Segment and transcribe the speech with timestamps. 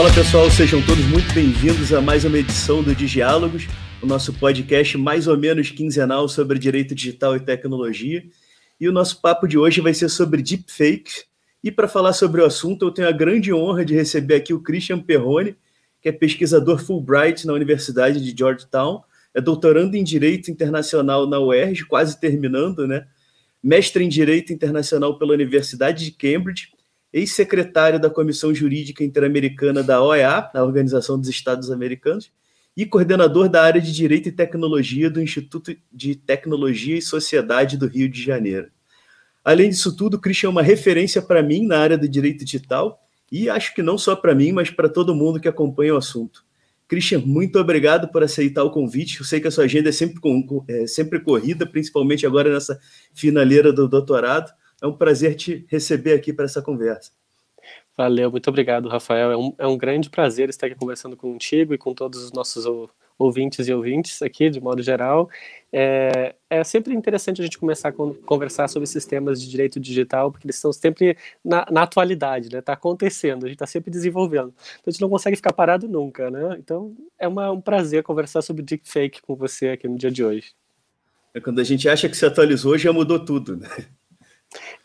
[0.00, 3.68] Fala pessoal, sejam todos muito bem-vindos a mais uma edição do Digiálogos,
[4.00, 8.24] o nosso podcast mais ou menos quinzenal sobre direito digital e tecnologia.
[8.80, 11.26] E o nosso papo de hoje vai ser sobre deepfakes.
[11.62, 14.62] E para falar sobre o assunto, eu tenho a grande honra de receber aqui o
[14.62, 15.54] Christian Perrone,
[16.00, 19.02] que é pesquisador Fulbright na Universidade de Georgetown,
[19.34, 23.06] é doutorando em Direito Internacional na UERJ, quase terminando, né?
[23.62, 26.70] Mestre em Direito Internacional pela Universidade de Cambridge,
[27.12, 32.32] ex-secretário da Comissão Jurídica Interamericana da OEA, da Organização dos Estados Americanos,
[32.76, 37.86] e coordenador da área de Direito e Tecnologia do Instituto de Tecnologia e Sociedade do
[37.86, 38.68] Rio de Janeiro.
[39.44, 43.00] Além disso tudo, o Christian é uma referência para mim na área do direito digital
[43.32, 46.44] e acho que não só para mim, mas para todo mundo que acompanha o assunto.
[46.86, 49.20] Christian, muito obrigado por aceitar o convite.
[49.20, 50.20] Eu sei que a sua agenda é sempre,
[50.68, 52.78] é sempre corrida, principalmente agora nessa
[53.14, 54.52] finaleira do doutorado.
[54.82, 57.12] É um prazer te receber aqui para essa conversa.
[57.96, 59.30] Valeu, muito obrigado, Rafael.
[59.30, 62.64] É um, é um grande prazer estar aqui conversando contigo e com todos os nossos
[63.18, 65.28] ouvintes e ouvintes aqui, de modo geral.
[65.70, 70.46] É, é sempre interessante a gente começar a conversar sobre sistemas de direito digital, porque
[70.46, 72.60] eles estão sempre na, na atualidade, né?
[72.60, 74.48] Está acontecendo, a gente está sempre desenvolvendo.
[74.48, 76.56] Então a gente não consegue ficar parado nunca, né?
[76.58, 80.54] Então é uma, um prazer conversar sobre deepfake com você aqui no dia de hoje.
[81.34, 83.68] É quando a gente acha que se atualizou, já mudou tudo, né?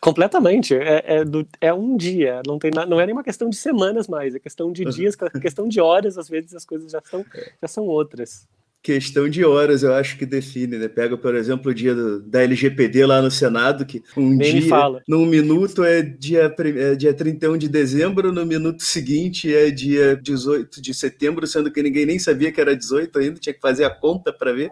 [0.00, 0.74] Completamente.
[0.74, 4.06] É, é, do, é, um dia, não, tem, não é nem uma questão de semanas
[4.06, 7.24] mais, é questão de dias, é questão de horas, às vezes as coisas já são,
[7.60, 8.46] já são outras.
[8.82, 10.86] Questão de horas, eu acho que define, né?
[10.86, 15.02] Pega, por exemplo, o dia do, da LGPD lá no Senado, que um nem dia,
[15.08, 20.80] num minuto é dia, é dia 31 de dezembro, no minuto seguinte é dia 18
[20.80, 23.90] de setembro, sendo que ninguém nem sabia que era 18 ainda, tinha que fazer a
[23.90, 24.70] conta para ver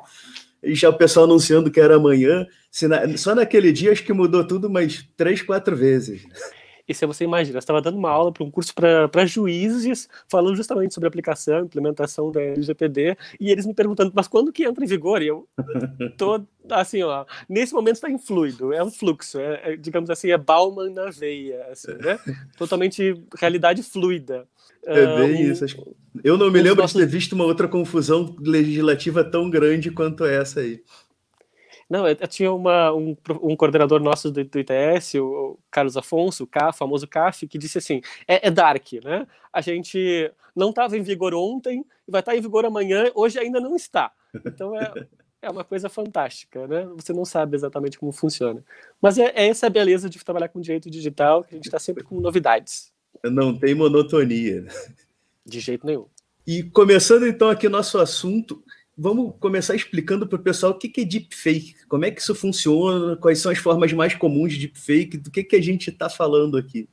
[0.64, 2.46] e já o pessoal anunciando que era amanhã.
[2.82, 6.24] Na, só naquele dia acho que mudou tudo mais três, quatro vezes.
[6.86, 10.92] E se você imagina, estava dando uma aula para um curso para juízes, falando justamente
[10.92, 15.22] sobre aplicação, implementação da LGPD, e eles me perguntando, mas quando que entra em vigor?
[15.22, 15.48] E eu
[16.18, 20.30] tô assim, ó, nesse momento está em fluido, é um fluxo, é, é, digamos assim,
[20.30, 22.18] é Bauman na veia, assim, né?
[22.56, 24.46] Totalmente realidade fluida.
[24.86, 25.64] É bem um, isso.
[26.22, 26.96] Eu não me lembro nossos...
[26.96, 30.82] de ter visto uma outra confusão legislativa tão grande quanto essa aí.
[31.88, 36.44] Não, eu, eu tinha uma, um, um, coordenador nosso do, do ITS, o Carlos Afonso,
[36.44, 39.26] o CAF, famoso CAF, que disse assim: é, é dark, né?
[39.52, 43.76] A gente não estava em vigor ontem, vai estar em vigor amanhã, hoje ainda não
[43.76, 44.12] está.
[44.46, 45.06] Então é,
[45.42, 46.86] é uma coisa fantástica, né?
[46.96, 48.64] Você não sabe exatamente como funciona.
[49.00, 51.78] Mas é, é essa a beleza de trabalhar com direito digital, que a gente está
[51.78, 52.93] sempre com novidades.
[53.30, 54.66] Não tem monotonia.
[55.44, 56.06] De jeito nenhum.
[56.46, 58.62] E começando então aqui nosso assunto,
[58.96, 63.16] vamos começar explicando para o pessoal o que é deepfake, como é que isso funciona,
[63.16, 66.56] quais são as formas mais comuns de deepfake, do que, que a gente está falando
[66.56, 66.88] aqui.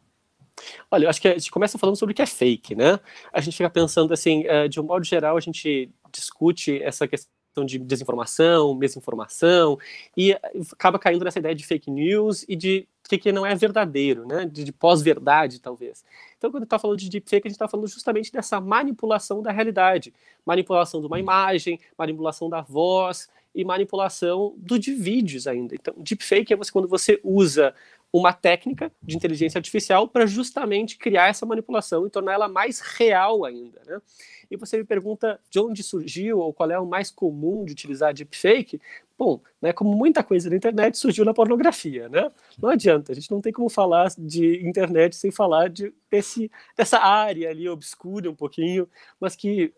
[0.89, 2.99] Olha, eu acho que a gente começa falando sobre o que é fake, né?
[3.33, 7.65] A gente fica pensando assim, eh, de um modo geral, a gente discute essa questão
[7.65, 9.77] de desinformação, desinformação,
[10.15, 10.33] e
[10.71, 14.45] acaba caindo nessa ideia de fake news e de que, que não é verdadeiro, né?
[14.45, 16.05] de, de pós-verdade, talvez.
[16.37, 20.13] Então, quando está falando de deepfake, a gente está falando justamente dessa manipulação da realidade,
[20.45, 25.75] manipulação de uma imagem, manipulação da voz e manipulação do de vídeos ainda.
[25.75, 27.75] Então, deepfake é você, quando você usa
[28.13, 33.45] uma técnica de inteligência artificial para justamente criar essa manipulação e tornar ela mais real
[33.45, 33.81] ainda.
[33.85, 34.01] Né?
[34.49, 38.13] E você me pergunta de onde surgiu ou qual é o mais comum de utilizar
[38.13, 38.81] deepfake.
[39.17, 42.31] Bom, né, como muita coisa na internet surgiu na pornografia, né?
[42.59, 46.97] Não adianta, a gente não tem como falar de internet sem falar de desse, dessa
[46.97, 48.89] área ali obscura um pouquinho,
[49.19, 49.71] mas que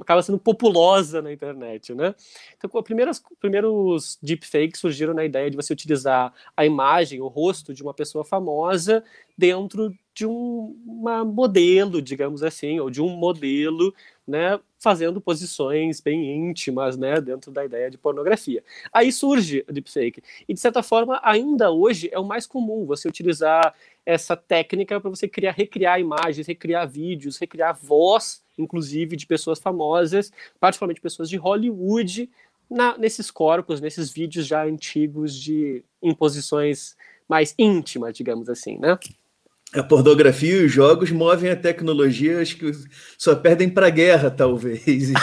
[0.00, 2.14] acaba sendo populosa na internet, né?
[2.56, 7.82] Então, primeiros, primeiros deepfakes surgiram na ideia de você utilizar a imagem, o rosto de
[7.82, 9.02] uma pessoa famosa
[9.38, 13.94] dentro de um uma modelo, digamos assim, ou de um modelo,
[14.26, 18.64] né, fazendo posições bem íntimas, né, dentro da ideia de pornografia.
[18.92, 20.20] Aí surge o deepfake.
[20.48, 23.72] E de certa forma, ainda hoje é o mais comum você utilizar
[24.04, 30.32] essa técnica para você criar, recriar imagens, recriar vídeos, recriar voz, inclusive de pessoas famosas,
[30.58, 32.28] particularmente pessoas de Hollywood,
[32.68, 36.96] na, nesses corpos, nesses vídeos já antigos de imposições
[37.28, 38.98] mais íntimas, digamos assim, né?
[39.74, 42.72] A pornografia e os jogos movem a tecnologia, acho que
[43.18, 45.18] só perdem para a guerra, talvez, do...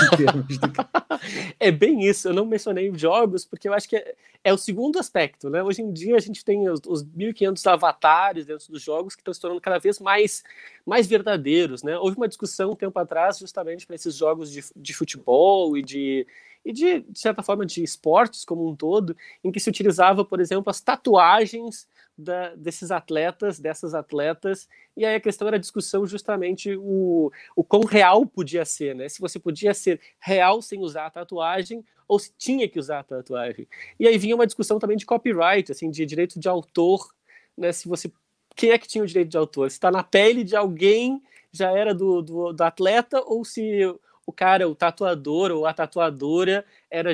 [1.60, 4.58] é bem isso, eu não mencionei os jogos, porque eu acho que é, é, o
[4.58, 5.64] segundo aspecto, né?
[5.64, 9.34] Hoje em dia a gente tem os, os 1.500 avatares dentro dos jogos que estão
[9.34, 10.44] se tornando cada vez mais,
[10.86, 11.98] mais verdadeiros, né?
[11.98, 16.28] Houve uma discussão um tempo atrás justamente para esses jogos de, de futebol e de,
[16.66, 20.40] e de, de certa forma de esportes como um todo, em que se utilizava, por
[20.40, 26.06] exemplo, as tatuagens da, desses atletas, dessas atletas E aí a questão era a discussão
[26.06, 29.08] justamente o, o quão real podia ser, né?
[29.10, 33.04] Se você podia ser real sem usar a tatuagem ou se tinha que usar a
[33.04, 33.68] tatuagem.
[34.00, 37.14] E aí vinha uma discussão também de copyright, assim, de direito de autor,
[37.58, 37.72] né?
[37.72, 38.12] Se você
[38.56, 39.70] quem é que tinha o direito de autor?
[39.70, 41.22] Se está na pele de alguém,
[41.52, 43.82] já era do, do, do, atleta, ou se
[44.26, 47.12] o cara, o tatuador ou a tatuadora era,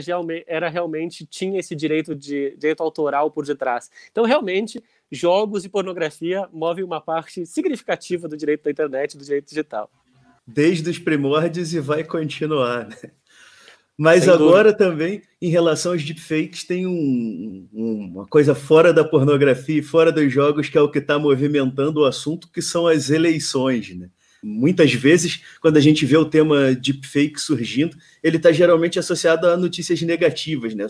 [0.47, 3.89] era realmente tinha esse direito de direito autoral por detrás.
[4.11, 4.81] Então, realmente,
[5.11, 9.91] jogos e pornografia movem uma parte significativa do direito da internet, do direito digital.
[10.47, 12.87] Desde os primórdios e vai continuar.
[12.87, 13.11] Né?
[13.97, 14.77] Mas Sem agora dúvida.
[14.77, 20.11] também, em relação aos deepfakes, tem um, um, uma coisa fora da pornografia e fora
[20.11, 24.09] dos jogos que é o que está movimentando o assunto, que são as eleições, né?
[24.43, 29.55] Muitas vezes, quando a gente vê o tema deepfake surgindo, ele está geralmente associado a
[29.55, 30.87] notícias negativas, né?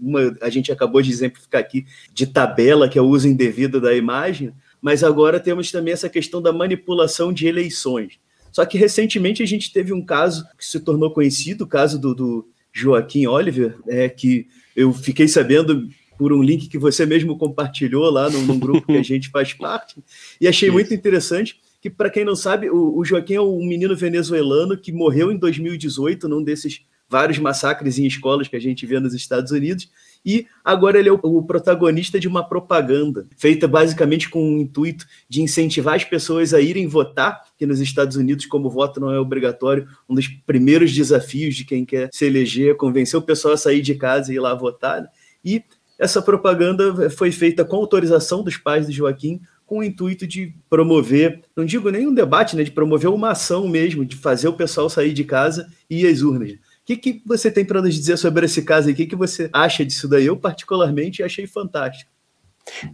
[0.00, 3.94] Uma, a gente acabou de exemplificar aqui de tabela, que é o uso indevido da
[3.94, 8.18] imagem, mas agora temos também essa questão da manipulação de eleições.
[8.50, 12.14] Só que recentemente a gente teve um caso que se tornou conhecido, o caso do,
[12.14, 18.10] do Joaquim Oliver, é, que eu fiquei sabendo por um link que você mesmo compartilhou
[18.10, 19.96] lá num, num grupo que a gente faz parte,
[20.40, 23.94] e achei muito interessante que, para quem não sabe, o, o Joaquim é um menino
[23.94, 28.98] venezuelano que morreu em 2018 num desses vários massacres em escolas que a gente vê
[28.98, 29.88] nos Estados Unidos,
[30.24, 35.40] e agora ele é o, protagonista de uma propaganda feita basicamente com o intuito de
[35.40, 39.20] incentivar as pessoas a irem votar, que nos Estados Unidos, como o voto não é
[39.20, 43.56] obrigatório, um dos primeiros desafios de quem quer se eleger é convencer o pessoal a
[43.56, 45.02] sair de casa e ir lá votar.
[45.02, 45.08] Né?
[45.44, 45.62] E
[45.96, 51.42] essa propaganda foi feita com autorização dos pais de Joaquim, com o intuito de promover,
[51.54, 54.88] não digo nem um debate, né, de promover uma ação mesmo, de fazer o pessoal
[54.88, 56.52] sair de casa e ir às urnas.
[56.52, 58.94] O que, que você tem para nos dizer sobre esse caso aí?
[58.94, 60.26] O que, que você acha disso daí?
[60.26, 62.08] Eu, particularmente, achei fantástico.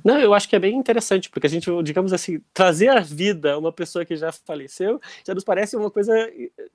[0.04, 3.58] Não, eu acho que é bem interessante, porque a gente, digamos assim, trazer à vida
[3.58, 6.12] uma pessoa que já faleceu já nos parece uma coisa,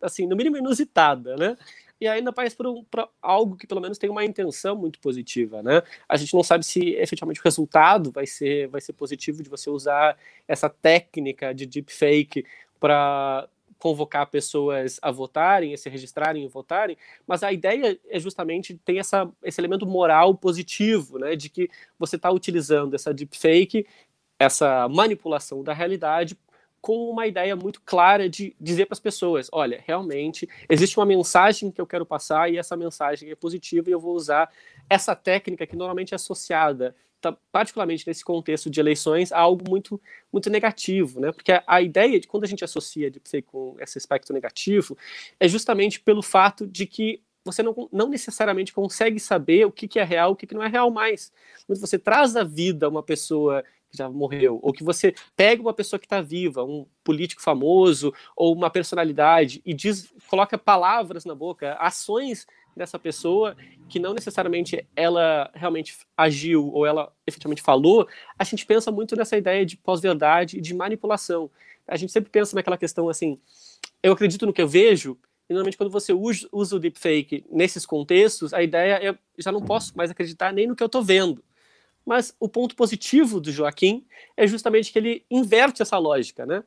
[0.02, 1.58] assim, no mínimo inusitada, né?
[2.00, 2.32] E ainda
[2.66, 5.82] um, por, algo que pelo menos tem uma intenção muito positiva, né?
[6.08, 9.70] A gente não sabe se efetivamente o resultado vai ser, vai ser positivo de você
[9.70, 10.18] usar
[10.48, 12.46] essa técnica de deepfake
[12.80, 13.48] para
[13.80, 16.98] convocar pessoas a votarem, a se registrarem e votarem,
[17.28, 22.16] mas a ideia é justamente ter essa, esse elemento moral positivo, né, de que você
[22.16, 23.86] está utilizando essa deepfake,
[24.40, 26.38] essa manipulação da realidade
[26.82, 31.72] com uma ideia muito clara de dizer para as pessoas: olha, realmente existe uma mensagem
[31.72, 34.50] que eu quero passar e essa mensagem é positiva e eu vou usar
[34.90, 40.00] essa técnica que normalmente é associada, tá, particularmente nesse contexto de eleições, a algo muito,
[40.32, 41.32] muito negativo, né?
[41.32, 44.98] Porque a, a ideia de quando a gente associa deepfake com esse aspecto negativo
[45.40, 50.00] é justamente pelo fato de que você não, não necessariamente consegue saber o que, que
[50.00, 51.32] é real, o que, que não é real mais.
[51.66, 55.74] Quando você traz à vida uma pessoa que já morreu, ou que você pega uma
[55.74, 61.34] pessoa que está viva, um político famoso ou uma personalidade e diz, coloca palavras na
[61.34, 62.46] boca, ações
[62.76, 63.56] dessa pessoa
[63.90, 68.08] que não necessariamente ela realmente agiu ou ela efetivamente falou,
[68.38, 71.50] a gente pensa muito nessa ideia de pós-verdade e de manipulação.
[71.88, 73.40] A gente sempre pensa naquela questão assim,
[74.04, 75.18] eu acredito no que eu vejo,
[75.50, 79.98] e normalmente quando você usa, o deepfake nesses contextos, a ideia é, já não posso
[79.98, 81.44] mais acreditar nem no que eu estou vendo.
[82.08, 86.64] Mas o ponto positivo do Joaquim é justamente que ele inverte essa lógica, né?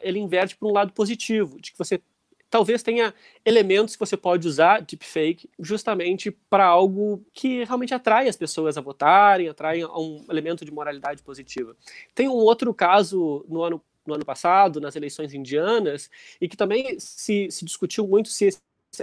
[0.00, 2.02] Ele inverte para um lado positivo, de que você
[2.50, 8.36] talvez tenha elementos que você pode usar deepfake justamente para algo que realmente atrai as
[8.36, 11.76] pessoas a votarem, atrai um elemento de moralidade positiva.
[12.12, 16.10] Tem um outro caso no ano, no ano passado, nas eleições indianas,
[16.40, 18.50] e que também se, se discutiu muito se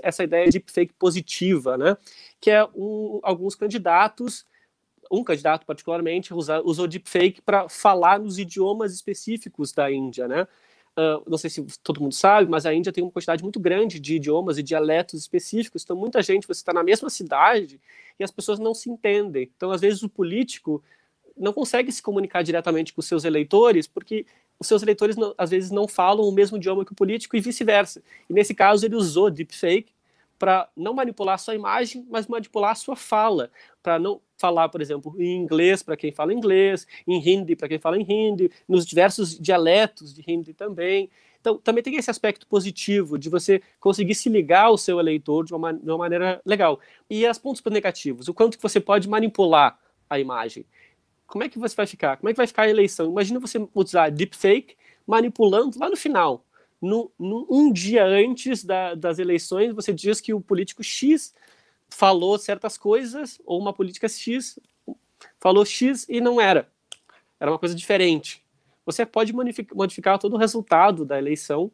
[0.04, 1.98] essa ideia de deepfake positiva, né?
[2.40, 4.46] Que é um, alguns candidatos
[5.10, 10.48] um candidato particularmente usou deepfake para falar nos idiomas específicos da Índia, né?
[10.98, 14.00] Uh, não sei se todo mundo sabe, mas a Índia tem uma quantidade muito grande
[14.00, 15.84] de idiomas e dialetos específicos.
[15.84, 17.80] Então, muita gente, você está na mesma cidade
[18.20, 19.50] e as pessoas não se entendem.
[19.56, 20.84] Então, às vezes, o político
[21.38, 24.26] não consegue se comunicar diretamente com os seus eleitores, porque
[24.60, 27.40] os seus eleitores, não, às vezes, não falam o mesmo idioma que o político e
[27.40, 28.04] vice-versa.
[28.30, 29.94] E, nesse caso, ele usou deepfake
[30.38, 33.52] para não manipular sua imagem, mas manipular sua fala,
[33.82, 37.78] para não falar, por exemplo, em inglês para quem fala inglês, em hindi para quem
[37.78, 41.10] fala em hindi, nos diversos dialetos de hindi também.
[41.42, 45.54] Então, também tem esse aspecto positivo de você conseguir se ligar ao seu eleitor de
[45.54, 46.80] uma, de uma maneira legal.
[47.10, 49.80] E as pontos negativos, o quanto que você pode manipular
[50.10, 50.66] a imagem.
[51.28, 52.18] Como é que você vai ficar?
[52.18, 53.06] Como é que vai ficar a eleição?
[53.12, 56.44] Imagina você usar deepfake manipulando lá no final
[56.82, 61.34] no, no, um dia antes da, das eleições, você diz que o político X
[61.90, 64.60] falou certas coisas, ou uma política X
[65.40, 66.70] falou X e não era.
[67.40, 68.44] Era uma coisa diferente.
[68.86, 69.34] você pode
[69.74, 71.72] modificar todo o resultado da eleição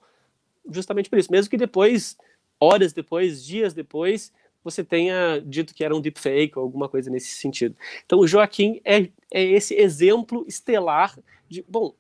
[0.69, 1.31] justamente por isso.
[1.31, 2.17] Mesmo que depois,
[2.59, 7.35] horas depois, dias depois, você tenha dito que era um deepfake ou alguma coisa nesse
[7.35, 7.75] sentido.
[8.05, 11.17] Então, o Joaquim é, é esse exemplo estelar
[11.47, 11.93] de, bom,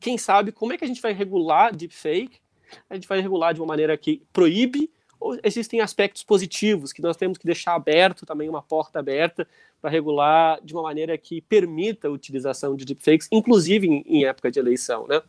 [0.00, 2.40] quem sabe como é que a gente vai regular deepfake?
[2.88, 7.16] A gente vai regular de uma maneira que proíbe ou existem aspectos positivos que nós
[7.16, 9.46] temos que deixar aberto também uma porta aberta
[9.80, 14.50] para regular de uma maneira que permita a utilização de deepfakes, inclusive em, em época
[14.50, 15.20] de eleição, né?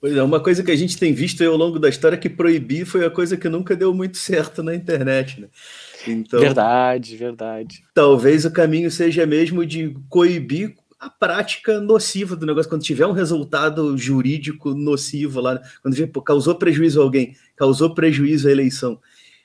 [0.00, 2.28] Pois é, uma coisa que a gente tem visto ao longo da história é que
[2.28, 5.48] proibir foi a coisa que nunca deu muito certo na internet, né?
[6.06, 7.82] Então, verdade, verdade.
[7.94, 13.12] Talvez o caminho seja mesmo de coibir a prática nociva do negócio, quando tiver um
[13.12, 18.98] resultado jurídico nocivo lá, quando vê, pô, causou prejuízo a alguém, causou prejuízo à eleição.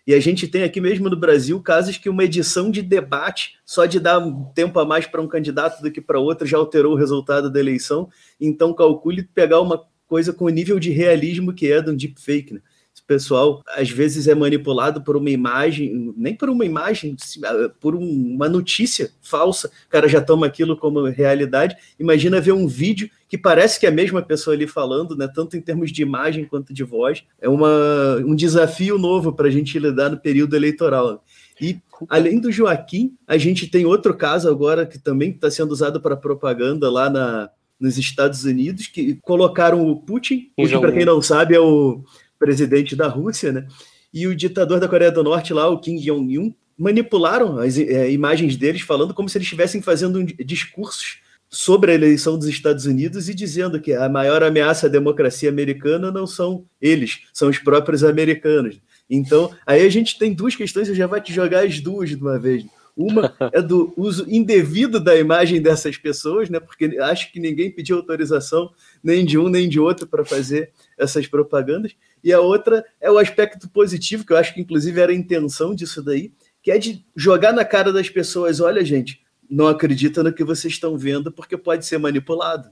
[0.10, 3.86] E a gente tem aqui mesmo no Brasil casos que uma edição de debate, só
[3.86, 6.94] de dar um tempo a mais para um candidato do que para outro, já alterou
[6.94, 8.10] o resultado da eleição.
[8.42, 12.56] Então, calcule pegar uma coisa com o nível de realismo que é de um deepfake.
[12.56, 12.62] Né?
[13.10, 18.36] Pessoal às vezes é manipulado por uma imagem, nem por uma imagem, ah, por um,
[18.36, 19.68] uma notícia falsa.
[19.88, 21.76] O cara já toma aquilo como realidade.
[22.00, 25.28] Imagina ver um vídeo que parece que é a mesma pessoa ali falando, né?
[25.28, 27.24] tanto em termos de imagem quanto de voz.
[27.42, 31.24] É uma, um desafio novo para a gente lidar no período eleitoral.
[31.60, 36.00] E além do Joaquim, a gente tem outro caso agora que também está sendo usado
[36.00, 37.50] para propaganda lá na,
[37.80, 42.04] nos Estados Unidos, que colocaram o Putin, Putin, para quem não sabe, é o
[42.40, 43.68] presidente da Rússia, né?
[44.12, 48.56] E o ditador da Coreia do Norte lá, o Kim Jong-un, manipularam as é, imagens
[48.56, 51.20] deles falando como se eles estivessem fazendo um, discursos
[51.50, 56.12] sobre a eleição dos Estados Unidos e dizendo que a maior ameaça à democracia americana
[56.12, 58.80] não são eles, são os próprios americanos.
[59.10, 62.16] Então, aí a gente tem duas questões, eu já vou te jogar as duas de
[62.16, 62.64] uma vez.
[62.96, 66.60] Uma é do uso indevido da imagem dessas pessoas, né?
[66.60, 68.70] Porque acho que ninguém pediu autorização
[69.04, 71.96] nem de um nem de outro para fazer essas propagandas.
[72.24, 75.74] E a outra é o aspecto positivo, que eu acho que inclusive era a intenção
[75.74, 80.34] disso daí, que é de jogar na cara das pessoas: olha, gente, não acredita no
[80.34, 82.70] que vocês estão vendo, porque pode ser manipulado.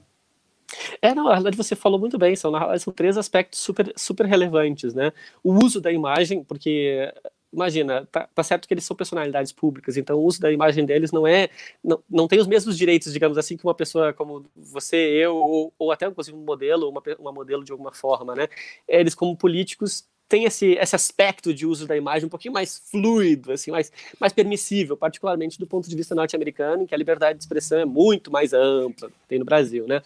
[1.00, 4.92] É, não, na verdade você falou muito bem, são, são três aspectos super, super relevantes,
[4.92, 5.12] né?
[5.42, 7.10] O uso da imagem, porque
[7.52, 11.12] imagina, tá, tá, certo que eles são personalidades públicas, então o uso da imagem deles
[11.12, 11.48] não é,
[11.82, 15.72] não, não tem os mesmos direitos, digamos assim, que uma pessoa como você, eu, ou,
[15.78, 18.48] ou até inclusive um modelo, uma, uma modelo de alguma forma, né?
[18.86, 23.52] Eles como políticos têm esse, esse aspecto de uso da imagem um pouquinho mais fluido,
[23.52, 27.44] assim, mais, mais permissível, particularmente do ponto de vista norte-americano, em que a liberdade de
[27.44, 30.02] expressão é muito mais ampla, tem no Brasil, né?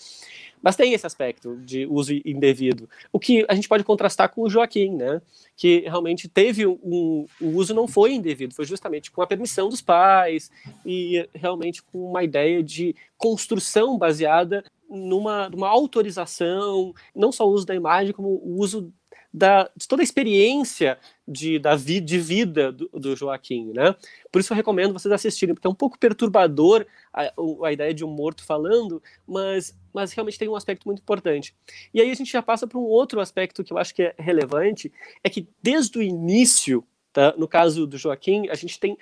[0.62, 2.88] Mas tem esse aspecto de uso indevido.
[3.12, 5.20] O que a gente pode contrastar com o Joaquim, né?
[5.56, 7.26] Que realmente teve um.
[7.40, 10.52] O uso não foi indevido, foi justamente com a permissão dos pais
[10.86, 17.66] e realmente com uma ideia de construção baseada numa, numa autorização, não só o uso
[17.66, 18.92] da imagem, como o uso
[19.32, 23.94] da, de toda a experiência de, da vi, de vida do, do, Joaquim, né?
[24.30, 27.32] Por isso eu recomendo vocês assistirem, porque é um pouco perturbador a,
[27.64, 31.54] a ideia de um morto falando, mas, mas realmente tem um aspecto muito importante.
[31.94, 34.14] E aí a gente já passa para um outro aspecto que eu acho que é
[34.18, 34.92] relevante,
[35.24, 37.34] é que desde o início, tá?
[37.38, 38.98] no caso do Joaquim, a gente tem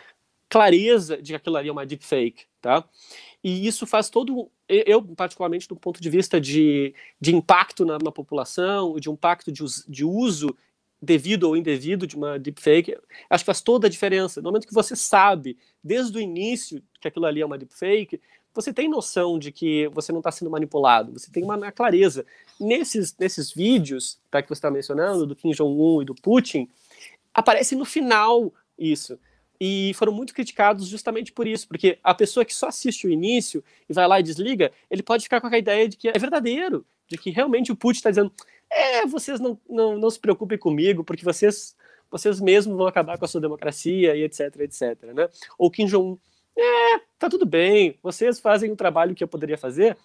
[0.49, 2.85] clareza de que aquilo ali é uma deepfake, tá?
[3.43, 4.51] E isso faz todo.
[4.71, 9.65] Eu, particularmente, do ponto de vista de, de impacto na, na população, de impacto de,
[9.89, 10.57] de uso
[11.03, 12.97] devido ou indevido de uma deepfake,
[13.29, 14.41] acho que faz toda a diferença.
[14.41, 18.21] No momento que você sabe, desde o início, que aquilo ali é uma deepfake,
[18.55, 22.25] você tem noção de que você não está sendo manipulado, você tem uma clareza.
[22.61, 26.69] Nesses, nesses vídeos tá, que você está mencionando, do Kim Jong-un e do Putin,
[27.33, 29.19] aparece no final isso
[29.61, 33.63] e foram muito criticados justamente por isso, porque a pessoa que só assiste o início
[33.89, 36.87] e vai lá e desliga, ele pode ficar com a ideia de que é verdadeiro,
[37.07, 38.33] de que realmente o Putin está dizendo:
[38.71, 41.77] é, vocês não, não, não se preocupem comigo, porque vocês,
[42.11, 45.29] vocês mesmos vão acabar com a sua democracia e etc, etc, né?
[45.59, 46.17] Ou Kim Jong-un,
[46.57, 49.97] é, tá tudo bem, vocês fazem o trabalho que eu poderia fazer.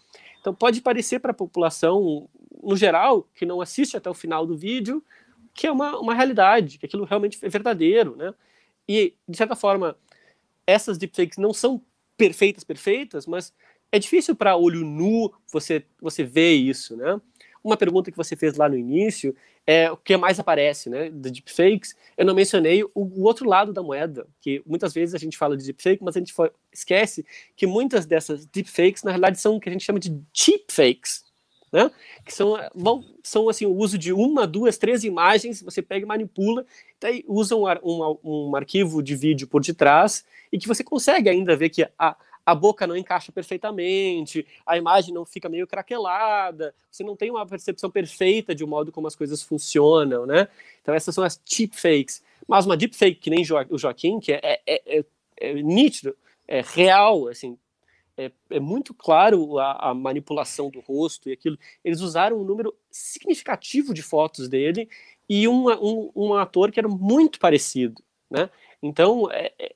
[0.42, 2.28] Então pode parecer para a população,
[2.62, 5.02] no geral, que não assiste até o final do vídeo,
[5.54, 8.34] que é uma, uma realidade, que aquilo realmente é verdadeiro, né?
[8.88, 9.98] E, de certa forma,
[10.66, 11.82] essas deepfakes não são
[12.18, 13.54] perfeitas, perfeitas, mas
[13.92, 17.20] é difícil para olho nu você, você ver isso, né?
[17.64, 21.32] Uma pergunta que você fez lá no início é o que mais aparece, né, de
[21.32, 21.96] deepfakes.
[22.16, 25.58] Eu não mencionei o, o outro lado da moeda, que muitas vezes a gente fala
[25.58, 26.34] de deepfake, mas a gente
[26.72, 27.26] esquece
[27.56, 31.25] que muitas dessas deepfakes, na realidade, são o que a gente chama de deepfakes,
[31.76, 31.92] né?
[32.24, 36.08] Que são, bom, são assim, o uso de uma, duas, três imagens, você pega e
[36.08, 36.66] manipula,
[37.02, 41.54] daí usa um, um, um arquivo de vídeo por detrás e que você consegue ainda
[41.54, 42.16] ver que a,
[42.46, 47.46] a boca não encaixa perfeitamente, a imagem não fica meio craquelada, você não tem uma
[47.46, 50.48] percepção perfeita de um modo como as coisas funcionam, né?
[50.82, 51.42] Então essas são as
[51.74, 52.24] fakes.
[52.48, 55.06] Mas uma deepfake que nem o Joaquim, que é, é, é,
[55.42, 56.16] é nítido,
[56.48, 57.58] é real, assim,
[58.18, 61.58] é, é, muito claro a, a, manipulação do rosto e aquilo.
[61.84, 64.90] Eles usaram um número significativo de fotos dele
[65.28, 68.50] e uma, um, um ator que era muito parecido, né?
[68.82, 69.76] Então é, é,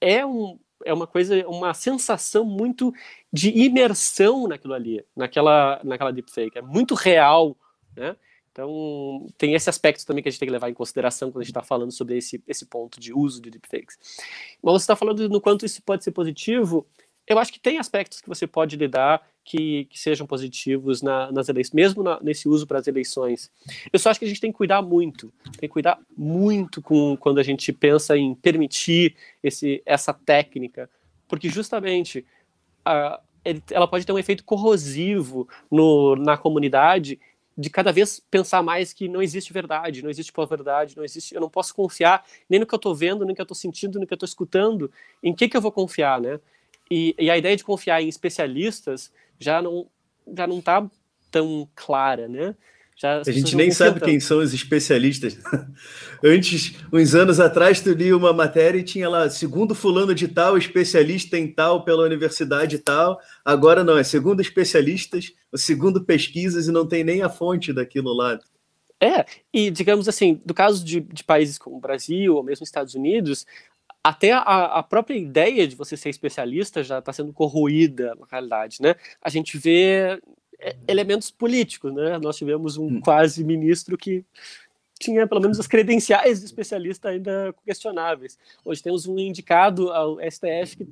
[0.00, 2.92] é um, é uma coisa, uma sensação muito
[3.32, 6.58] de imersão naquilo ali, naquela, naquela deepfake.
[6.58, 7.56] É muito real,
[7.96, 8.16] né?
[8.54, 11.42] Então, tem esse aspecto também que a gente tem que levar em consideração quando a
[11.42, 13.98] gente está falando sobre esse, esse ponto de uso de deepfakes.
[14.62, 16.86] Mas você está falando no quanto isso pode ser positivo,
[17.26, 21.48] eu acho que tem aspectos que você pode lidar que, que sejam positivos na, nas
[21.48, 23.50] eleições, mesmo na, nesse uso para as eleições.
[23.92, 27.16] Eu só acho que a gente tem que cuidar muito, tem que cuidar muito com
[27.16, 30.88] quando a gente pensa em permitir esse, essa técnica,
[31.28, 32.24] porque justamente
[32.84, 33.20] a,
[33.70, 37.18] ela pode ter um efeito corrosivo no, na comunidade
[37.56, 41.40] de cada vez pensar mais que não existe verdade, não existe pós-verdade, não existe, eu
[41.40, 44.00] não posso confiar nem no que eu estou vendo, nem no que eu estou sentindo,
[44.00, 44.90] no que eu estou escutando,
[45.22, 46.40] em que que eu vou confiar, né?
[46.90, 49.86] E, e a ideia de confiar em especialistas já não
[50.36, 50.88] já não está
[51.30, 52.54] tão clara, né?
[52.96, 54.08] Já, a gente nem sabe tanto.
[54.08, 55.36] quem são os especialistas.
[56.22, 60.56] Antes, uns anos atrás, tu lia uma matéria e tinha lá, segundo fulano de tal,
[60.56, 63.20] especialista em tal pela universidade tal.
[63.44, 68.38] Agora não, é segundo especialistas, segundo pesquisas e não tem nem a fonte daquilo lá.
[69.00, 72.94] É, e digamos assim, do caso de, de países como o Brasil ou mesmo Estados
[72.94, 73.44] Unidos,
[74.04, 78.82] até a, a, própria ideia de você ser especialista já está sendo corroída na realidade,
[78.82, 78.94] né?
[79.22, 80.20] A gente vê
[80.60, 82.18] é, elementos políticos, né?
[82.18, 83.00] Nós tivemos um hum.
[83.00, 84.22] quase ministro que
[85.00, 88.38] tinha pelo menos as credenciais de especialista ainda questionáveis.
[88.62, 90.88] Hoje temos um indicado ao STF que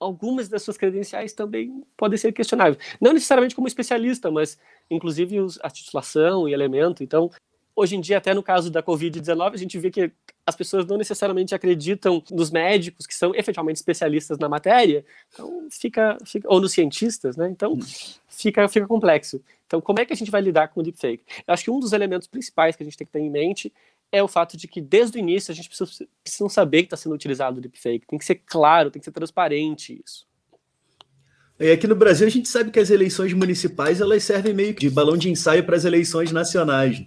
[0.00, 2.78] algumas das suas credenciais também podem ser questionáveis.
[2.98, 4.58] Não necessariamente como especialista, mas
[4.90, 7.04] inclusive a titulação e elemento.
[7.04, 7.30] Então,
[7.74, 10.10] hoje em dia, até no caso da Covid-19, a gente vê que
[10.46, 16.16] as pessoas não necessariamente acreditam nos médicos que são efetivamente especialistas na matéria, então fica,
[16.24, 17.48] fica ou nos cientistas, né?
[17.50, 17.76] Então
[18.28, 19.42] fica, fica complexo.
[19.66, 21.24] Então, como é que a gente vai lidar com o deepfake?
[21.46, 23.72] Eu acho que um dos elementos principais que a gente tem que ter em mente
[24.12, 26.96] é o fato de que desde o início a gente precisa, precisa saber que está
[26.96, 28.06] sendo utilizado o deepfake.
[28.06, 30.24] Tem que ser claro, tem que ser transparente isso.
[31.58, 34.80] E aqui no Brasil a gente sabe que as eleições municipais elas servem meio que
[34.80, 37.02] de balão de ensaio para as eleições nacionais.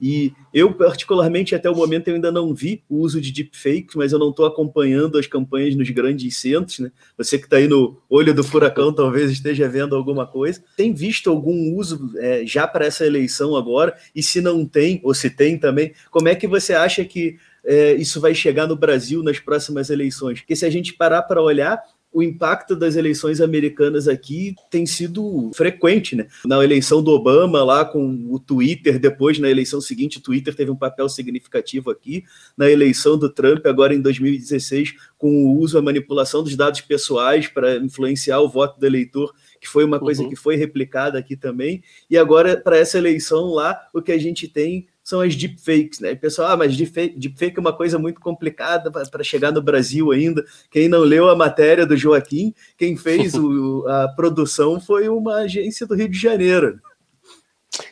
[0.00, 4.12] E eu, particularmente, até o momento, eu ainda não vi o uso de deepfakes, mas
[4.12, 6.90] eu não estou acompanhando as campanhas nos grandes centros, né?
[7.18, 10.62] Você que está aí no olho do furacão talvez esteja vendo alguma coisa.
[10.76, 13.94] Tem visto algum uso é, já para essa eleição agora?
[14.14, 17.94] E se não tem, ou se tem também, como é que você acha que é,
[17.94, 20.40] isso vai chegar no Brasil nas próximas eleições?
[20.40, 21.80] Porque se a gente parar para olhar,
[22.12, 26.26] o impacto das eleições americanas aqui tem sido frequente, né?
[26.44, 30.70] Na eleição do Obama, lá com o Twitter, depois na eleição seguinte, o Twitter teve
[30.70, 32.24] um papel significativo aqui.
[32.56, 37.46] Na eleição do Trump, agora em 2016, com o uso, a manipulação dos dados pessoais
[37.46, 40.28] para influenciar o voto do eleitor, que foi uma coisa uhum.
[40.28, 41.82] que foi replicada aqui também.
[42.10, 46.14] E agora, para essa eleição lá, o que a gente tem são as deepfakes, né?
[46.14, 50.44] pessoal, ah, mas deepfake, deepfake é uma coisa muito complicada para chegar no Brasil ainda.
[50.70, 55.84] Quem não leu a matéria do Joaquim, quem fez o, a produção foi uma agência
[55.84, 56.78] do Rio de Janeiro.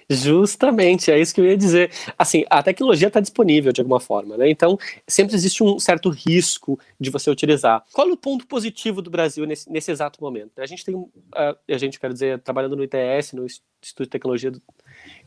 [0.09, 1.91] Justamente, é isso que eu ia dizer.
[2.17, 4.49] Assim, a tecnologia está disponível de alguma forma, né?
[4.49, 7.85] Então, sempre existe um certo risco de você utilizar.
[7.93, 10.53] Qual é o ponto positivo do Brasil nesse, nesse exato momento?
[10.59, 14.53] A gente tem, uh, a gente, quer dizer, trabalhando no ITS, no Instituto de Tecnologia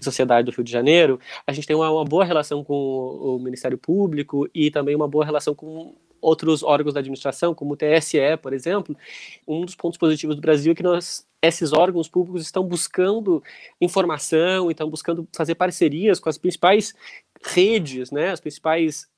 [0.04, 3.40] Sociedade do Rio de Janeiro, a gente tem uma, uma boa relação com o, o
[3.40, 8.38] Ministério Público e também uma boa relação com outros órgãos da administração, como o TSE,
[8.42, 8.96] por exemplo,
[9.48, 13.44] um dos pontos positivos do Brasil é que nós, esses órgãos públicos estão buscando
[13.82, 16.94] informação, estão buscando fazer parcerias com as principais
[17.44, 19.10] redes, né, as principais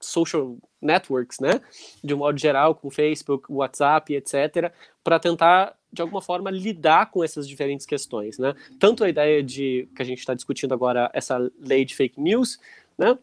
[0.00, 1.60] social networks, né,
[2.02, 7.22] de um modo geral, com Facebook, WhatsApp, etc., para tentar de alguma forma lidar com
[7.22, 8.54] essas diferentes questões, né?
[8.78, 12.58] Tanto a ideia de que a gente está discutindo agora essa lei de fake news,
[12.98, 13.16] né?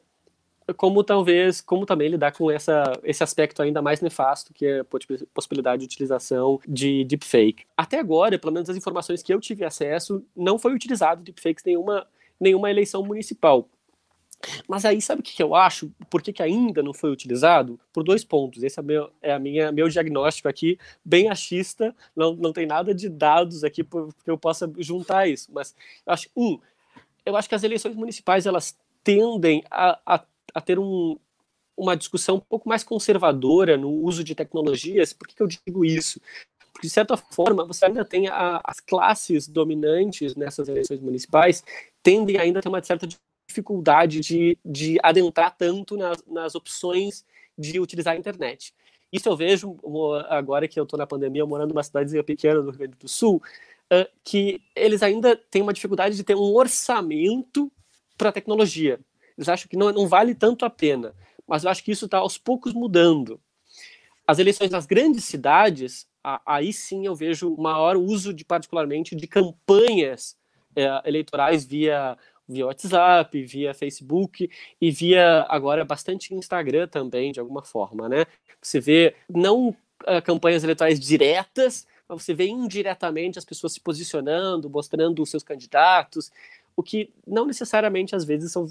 [0.77, 4.85] Como talvez, como também lidar com essa, esse aspecto ainda mais nefasto que é a
[5.33, 7.65] possibilidade de utilização de deepfake.
[7.75, 12.07] Até agora, pelo menos as informações que eu tive acesso, não foi utilizado deepfakes nenhuma,
[12.39, 13.67] nenhuma eleição municipal.
[14.67, 15.91] Mas aí, sabe o que, eu acho?
[16.09, 17.79] Por que, que ainda não foi utilizado?
[17.93, 18.63] Por dois pontos.
[18.63, 22.93] Esse é, meu, é a minha, meu diagnóstico aqui, bem achista, não, não tem nada
[22.93, 25.51] de dados aqui que eu possa juntar isso.
[25.53, 25.75] Mas
[26.05, 26.59] acho, um,
[27.25, 30.23] eu acho que as eleições municipais elas tendem a, a,
[30.53, 31.17] a ter um,
[31.75, 35.13] uma discussão um pouco mais conservadora no uso de tecnologias.
[35.13, 36.19] Por que, que eu digo isso?
[36.81, 41.63] de certa forma, você ainda tem a, as classes dominantes nessas eleições municipais
[42.01, 43.07] tendem ainda a ter uma certa
[43.51, 47.25] dificuldade de, de adentrar tanto nas, nas opções
[47.57, 48.73] de utilizar a internet.
[49.11, 49.77] Isso eu vejo
[50.29, 53.41] agora que eu estou na pandemia, morando numa cidadezinha pequena do Rio Grande do Sul,
[54.23, 57.69] que eles ainda têm uma dificuldade de ter um orçamento
[58.17, 58.99] para a tecnologia.
[59.37, 61.13] Eles acham que não, não vale tanto a pena.
[61.45, 63.39] Mas eu acho que isso está aos poucos mudando.
[64.25, 66.07] As eleições nas grandes cidades,
[66.45, 70.37] aí sim eu vejo maior uso de particularmente de campanhas
[70.73, 72.17] é, eleitorais via
[72.51, 78.25] via WhatsApp, via Facebook e via agora bastante Instagram também de alguma forma, né?
[78.61, 84.69] Você vê não uh, campanhas eleitorais diretas, mas você vê indiretamente as pessoas se posicionando,
[84.69, 86.31] mostrando os seus candidatos,
[86.75, 88.67] o que não necessariamente às vezes são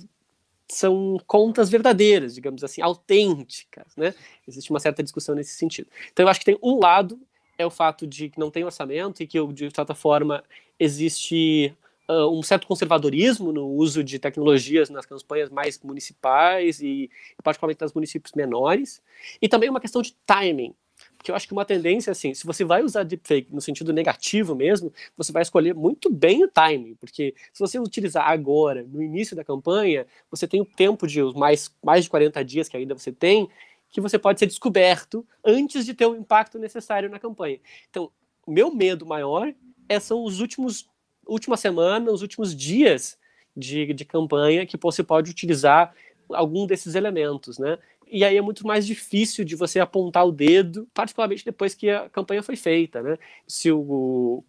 [0.72, 4.14] são contas verdadeiras, digamos assim, autênticas, né?
[4.46, 5.88] Existe uma certa discussão nesse sentido.
[6.12, 7.18] Então eu acho que tem um lado
[7.58, 10.42] é o fato de que não tem orçamento e que de certa forma
[10.78, 11.74] existe
[12.10, 17.08] uh, um certo conservadorismo no uso de tecnologias nas campanhas mais municipais e
[17.42, 19.00] particularmente nas municípios menores,
[19.40, 20.74] e também uma questão de timing,
[21.16, 24.54] porque eu acho que uma tendência, assim, se você vai usar deepfake no sentido negativo
[24.54, 29.36] mesmo, você vai escolher muito bem o timing, porque se você utilizar agora, no início
[29.36, 32.94] da campanha, você tem o tempo de os mais, mais de 40 dias que ainda
[32.94, 33.48] você tem,
[33.90, 37.58] que você pode ser descoberto antes de ter o impacto necessário na campanha.
[37.90, 38.10] Então,
[38.46, 39.52] meu medo maior
[39.88, 40.88] é, são os últimos
[41.32, 43.18] última semana, os últimos dias
[43.56, 45.94] de, de campanha que você pode utilizar
[46.28, 47.78] algum desses elementos, né?
[48.10, 52.10] e aí é muito mais difícil de você apontar o dedo, particularmente depois que a
[52.10, 53.16] campanha foi feita, né?
[53.46, 54.44] Se o,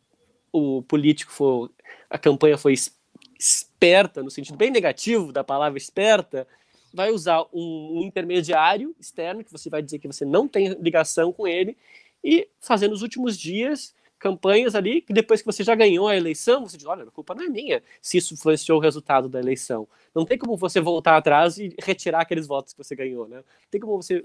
[0.52, 1.72] o político for,
[2.10, 2.74] a campanha foi
[3.40, 6.48] esperta, no sentido bem negativo da palavra esperta,
[6.92, 11.32] vai usar um, um intermediário externo, que você vai dizer que você não tem ligação
[11.32, 11.78] com ele,
[12.24, 16.66] e fazer nos últimos dias campanhas ali, que depois que você já ganhou a eleição,
[16.66, 19.88] você diz, olha, a culpa não é minha se isso influenciou o resultado da eleição.
[20.14, 23.44] Não tem como você voltar atrás e retirar aqueles votos que você ganhou, né?
[23.72, 24.24] Tem como você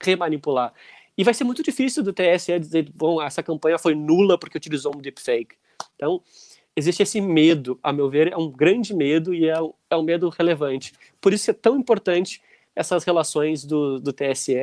[0.00, 0.74] remanipular.
[1.16, 4.94] E vai ser muito difícil do TSE dizer, bom, essa campanha foi nula porque utilizou
[4.94, 5.56] um deepfake.
[5.94, 6.22] Então,
[6.76, 10.02] existe esse medo, a meu ver, é um grande medo e é um, é um
[10.02, 10.92] medo relevante.
[11.22, 12.42] Por isso é tão importante
[12.74, 14.54] essas relações do, do TSE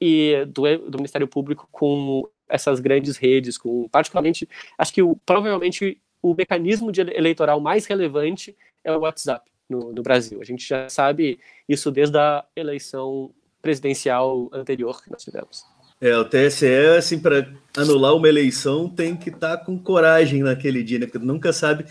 [0.00, 5.98] e do, do Ministério Público com essas grandes redes, com particularmente, acho que o, provavelmente
[6.22, 10.38] o mecanismo de eleitoral mais relevante é o WhatsApp no, no Brasil.
[10.40, 13.30] A gente já sabe isso desde a eleição
[13.62, 15.64] presidencial anterior que nós tivemos.
[16.00, 16.66] É, o TSE,
[16.98, 21.06] assim, para anular uma eleição, tem que estar tá com coragem naquele dia, né?
[21.06, 21.84] Porque nunca sabe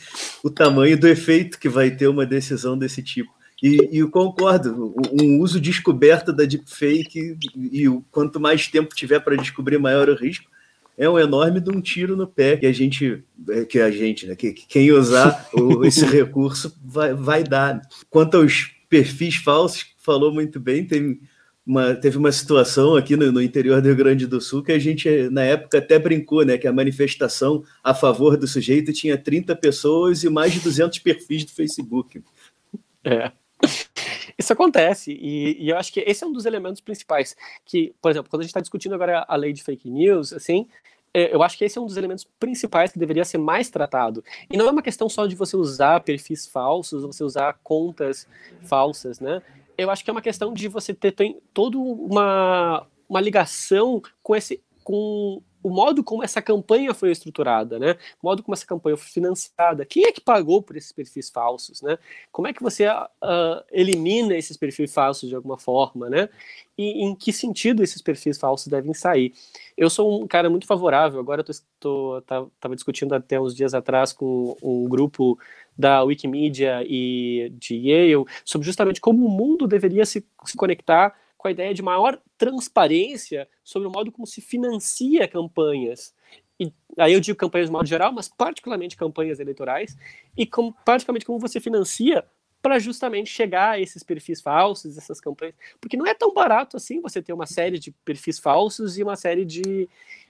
[0.44, 3.32] o tamanho do efeito que vai ter uma decisão desse tipo.
[3.64, 9.20] E, e eu concordo, um uso descoberto da deepfake e, e quanto mais tempo tiver
[9.22, 10.51] para descobrir, maior o risco,
[11.02, 14.28] é um enorme de um tiro no pé que a gente, é, que a gente,
[14.28, 17.82] né, que, que quem usar o, esse recurso vai, vai dar.
[18.08, 21.20] Quanto aos perfis falsos, falou muito bem, tem
[21.66, 24.78] uma, teve uma situação aqui no, no, interior do Rio Grande do Sul que a
[24.78, 26.56] gente, na época, até brincou, né?
[26.56, 31.44] Que a manifestação a favor do sujeito tinha 30 pessoas e mais de 200 perfis
[31.46, 32.22] do Facebook.
[33.04, 33.32] É.
[34.38, 37.36] Isso acontece, e, e, eu acho que esse é um dos elementos principais.
[37.66, 40.68] Que, por exemplo, quando a gente está discutindo agora a lei de fake news, assim,
[41.14, 44.24] é, eu acho que esse é um dos elementos principais que deveria ser mais tratado.
[44.50, 48.28] E não é uma questão só de você usar perfis falsos, você usar contas
[48.64, 49.42] falsas, né?
[49.78, 51.14] Eu acho que é uma questão de você ter
[51.54, 57.98] toda uma, uma ligação com esse com o modo como essa campanha foi estruturada, né?
[58.22, 59.86] O modo como essa campanha foi financiada.
[59.86, 61.98] Quem é que pagou por esses perfis falsos, né?
[62.32, 66.30] Como é que você uh, elimina esses perfis falsos de alguma forma, né?
[66.78, 69.34] E em que sentido esses perfis falsos devem sair?
[69.78, 71.20] Eu sou um cara muito favorável.
[71.20, 71.46] Agora eu
[71.80, 75.38] tô, tô tava discutindo até uns dias atrás com um grupo
[75.78, 81.48] da Wikimedia e de Yale sobre justamente como o mundo deveria se, se conectar com
[81.48, 86.14] a ideia de maior transparência sobre o modo como se financia campanhas.
[86.60, 89.98] E aí eu digo campanhas de modo geral, mas particularmente campanhas eleitorais,
[90.38, 92.24] e com, praticamente como você financia
[92.62, 95.56] para justamente chegar a esses perfis falsos, essas campanhas.
[95.80, 99.16] Porque não é tão barato assim você ter uma série de perfis falsos e uma
[99.16, 99.90] série de,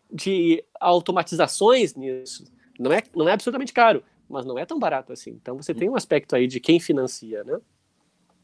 [0.10, 2.46] de automatizações nisso.
[2.80, 5.32] Não é, não é absolutamente caro, mas não é tão barato assim.
[5.32, 7.60] Então você tem um aspecto aí de quem financia, né?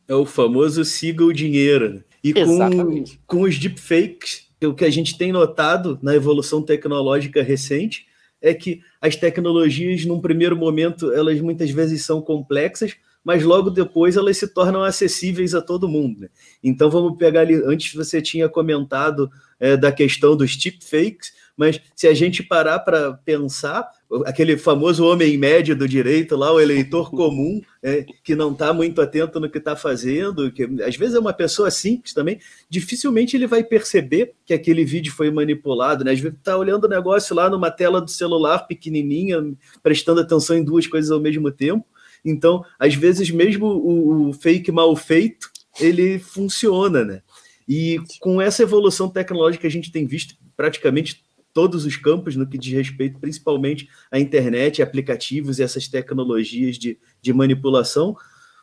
[0.07, 1.95] É o famoso siga o dinheiro.
[1.95, 2.03] Né?
[2.23, 8.05] E com, com os deepfakes, o que a gente tem notado na evolução tecnológica recente
[8.41, 14.15] é que as tecnologias, num primeiro momento, elas muitas vezes são complexas, mas logo depois
[14.15, 16.21] elas se tornam acessíveis a todo mundo.
[16.21, 16.29] Né?
[16.63, 22.07] Então vamos pegar ali, antes você tinha comentado é, da questão dos deepfakes, mas se
[22.07, 23.89] a gente parar para pensar,
[24.25, 29.01] aquele famoso homem médio do direito lá, o eleitor comum, é, que não está muito
[29.01, 32.39] atento no que está fazendo, que às vezes é uma pessoa simples também,
[32.69, 36.11] dificilmente ele vai perceber que aquele vídeo foi manipulado, né?
[36.11, 39.43] Às vezes está olhando o negócio lá numa tela do celular pequenininha,
[39.81, 41.85] prestando atenção em duas coisas ao mesmo tempo.
[42.23, 47.21] Então, às vezes mesmo o, o fake mal feito, ele funciona, né?
[47.67, 51.26] E com essa evolução tecnológica que a gente tem visto praticamente
[51.57, 56.99] todos os campos no que diz respeito principalmente à internet, aplicativos e essas tecnologias de,
[57.19, 58.15] de manipulação,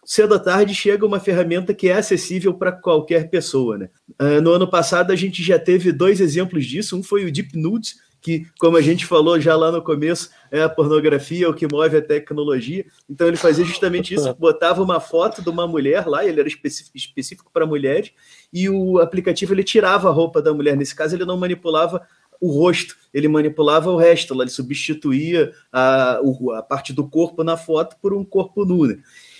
[0.04, 3.78] cedo à tarde chega uma ferramenta que é acessível para qualquer pessoa.
[3.78, 3.90] Né?
[4.10, 6.96] Uh, no ano passado, a gente já teve dois exemplos disso.
[6.96, 10.62] Um foi o Deep Nudes, que, como a gente falou já lá no começo, é
[10.62, 12.86] a pornografia, o que move a tecnologia.
[13.10, 16.96] Então ele fazia justamente isso, botava uma foto de uma mulher lá, ele era específico,
[16.96, 18.12] específico para mulheres,
[18.50, 20.74] e o aplicativo ele tirava a roupa da mulher.
[20.74, 22.00] Nesse caso, ele não manipulava
[22.40, 26.20] o rosto, ele manipulava o resto, ele substituía a,
[26.56, 28.86] a parte do corpo na foto por um corpo nu.
[28.86, 28.98] Né?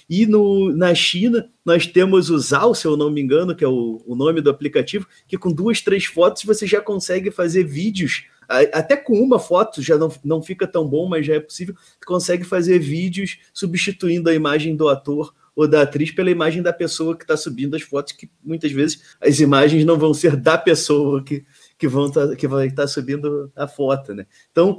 [0.08, 3.68] E no, na China, nós temos o Zao, se eu não me engano, que é
[3.68, 8.24] o, o nome do aplicativo, que com duas, três fotos você já consegue fazer vídeos
[8.48, 11.74] até com uma foto já não, não fica tão bom, mas já é possível.
[12.06, 17.16] consegue fazer vídeos substituindo a imagem do ator ou da atriz pela imagem da pessoa
[17.16, 21.22] que está subindo as fotos, que muitas vezes as imagens não vão ser da pessoa
[21.22, 21.44] que,
[21.78, 24.26] que, vão tá, que vai estar tá subindo a foto, né?
[24.50, 24.78] Então,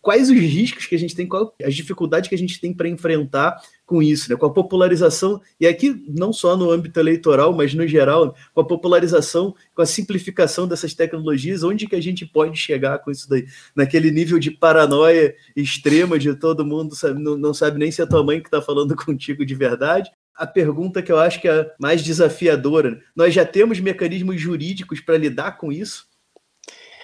[0.00, 2.88] quais os riscos que a gente tem, quais as dificuldades que a gente tem para
[2.88, 4.36] enfrentar com isso, né?
[4.36, 8.66] Com a popularização, e aqui não só no âmbito eleitoral, mas no geral, com a
[8.66, 13.46] popularização, com a simplificação dessas tecnologias, onde que a gente pode chegar com isso daí?
[13.74, 18.06] Naquele nível de paranoia extrema de todo mundo sabe, não, não sabe nem se é
[18.06, 21.72] tua mãe que está falando contigo de verdade, a pergunta que eu acho que é
[21.78, 22.92] mais desafiadora.
[22.92, 23.00] Né?
[23.14, 26.06] Nós já temos mecanismos jurídicos para lidar com isso?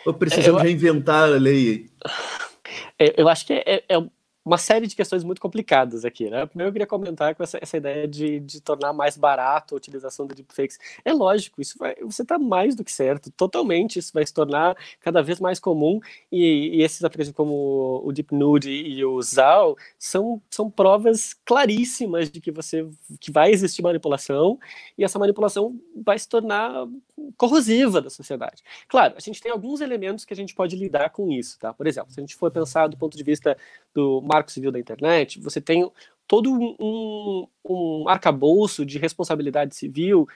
[0.08, 1.90] Ou precisamos eu, reinventar a lei?
[2.98, 3.98] É, eu acho que é, é,
[4.42, 6.46] uma série de questões muito complicadas aqui, né?
[6.46, 10.26] Primeiro eu queria comentar com essa, essa ideia de, de tornar mais barato a utilização
[10.26, 10.78] de deepfakes.
[11.04, 14.74] É lógico, isso vai, você está mais do que certo, totalmente isso vai se tornar
[15.00, 16.00] cada vez mais comum
[16.32, 22.40] e, e esses aplicativos como o DeepNude e o ZAL são, são provas claríssimas de
[22.40, 22.88] que você
[23.20, 24.58] que vai existir manipulação
[24.96, 26.86] e essa manipulação vai se tornar
[27.36, 28.62] corrosiva da sociedade.
[28.88, 31.72] Claro, a gente tem alguns elementos que a gente pode lidar com isso, tá?
[31.72, 33.56] Por exemplo, se a gente for pensar do ponto de vista
[33.94, 35.90] do marco civil da internet, você tem
[36.26, 40.28] todo um, um arcabouço de responsabilidade civil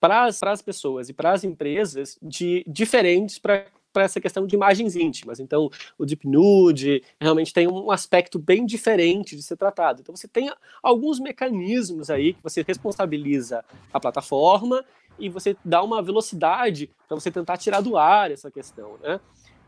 [0.00, 4.94] para as pessoas e para as empresas de diferentes para para essa questão de imagens
[4.94, 5.40] íntimas.
[5.40, 10.02] Então, o Deep Nude realmente tem um aspecto bem diferente de ser tratado.
[10.02, 14.84] Então, você tem alguns mecanismos aí que você responsabiliza a plataforma
[15.18, 19.20] e você dá uma velocidade para você tentar tirar do ar essa questão, né?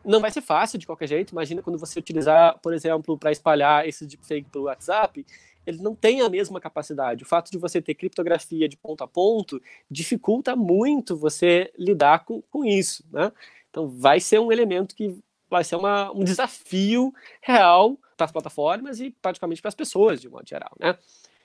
[0.04, 1.32] Não vai ser fácil de qualquer jeito.
[1.32, 5.24] Imagina quando você utilizar, por exemplo, para espalhar esse deepfake pelo WhatsApp,
[5.66, 7.24] ele não tem a mesma capacidade.
[7.24, 12.40] O fato de você ter criptografia de ponto a ponto dificulta muito você lidar com,
[12.42, 13.30] com isso, né?
[13.68, 15.18] Então vai ser um elemento que
[15.50, 20.28] vai ser uma, um desafio real para as plataformas e praticamente para as pessoas, de
[20.28, 20.96] modo geral, né?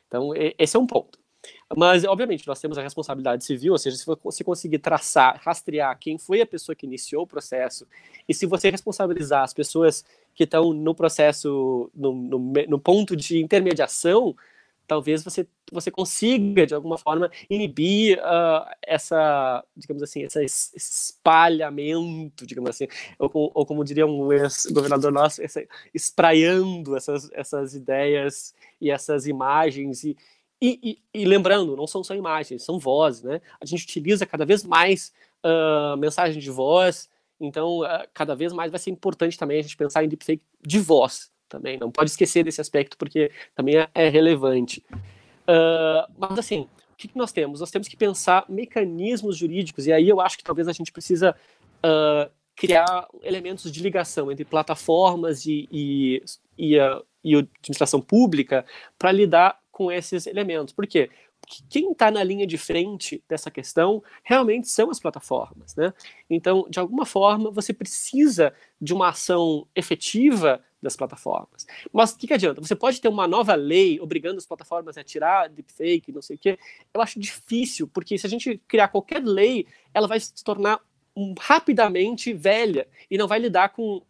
[0.07, 1.22] Então esse é um ponto.
[1.75, 6.17] Mas, obviamente, nós temos a responsabilidade civil, ou seja, se você conseguir traçar, rastrear quem
[6.17, 7.87] foi a pessoa que iniciou o processo,
[8.27, 13.41] e se você responsabilizar as pessoas que estão no processo, no, no, no ponto de
[13.41, 14.35] intermediação,
[14.87, 22.69] talvez você, você consiga, de alguma forma, inibir uh, essa, digamos assim, esse espalhamento, digamos
[22.69, 29.25] assim, ou, ou como diria um ex-governador nosso, essa, espraiando essas, essas ideias e essas
[29.25, 30.17] imagens e,
[30.65, 30.79] e,
[31.13, 33.41] e, e, lembrando, não são só imagens, são vozes, né?
[33.59, 35.11] A gente utiliza cada vez mais
[35.43, 39.75] uh, mensagem de voz, então uh, cada vez mais vai ser importante também a gente
[39.75, 41.77] pensar em deepfake de voz também.
[41.77, 44.81] Não pode esquecer desse aspecto porque também é, é relevante.
[45.41, 46.61] Uh, mas assim,
[46.93, 47.59] o que, que, nós temos?
[47.59, 51.35] Nós temos que pensar mecanismos jurídicos e aí eu acho que talvez a gente precisa
[52.55, 56.23] criar elementos de ligação entre plataformas e, e,
[56.57, 56.77] e,
[57.21, 58.65] e administração pública
[58.97, 60.73] para lidar com esses elementos.
[60.73, 61.09] Por quê?
[61.41, 65.75] Porque quem está na linha de frente dessa questão realmente são as plataformas.
[65.75, 65.91] Né?
[66.29, 71.65] Então, de alguma forma, você precisa de uma ação efetiva das plataformas.
[71.91, 72.61] Mas o que, que, adianta?
[72.61, 76.39] Você pode ter uma nova lei obrigando as plataformas a tirar deepfake, não sei o
[76.39, 76.59] quê.
[76.93, 80.79] Eu acho difícil, porque se a gente criar qualquer lei, ela vai se tornar
[81.15, 84.03] um, rapidamente velha e não vai lidar com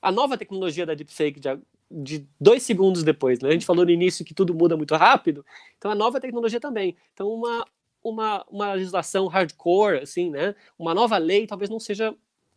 [0.00, 1.58] a nova tecnologia da deepfake de,
[1.90, 3.40] de dois segundos depois.
[3.40, 3.48] Né?
[3.48, 5.44] A gente falou no início que tudo muda muito rápido,
[5.76, 6.96] então a nova tecnologia também.
[7.12, 7.66] Então uma,
[8.02, 10.54] uma, uma legislação hardcore, assim, né?
[10.78, 12.14] uma nova lei talvez não seja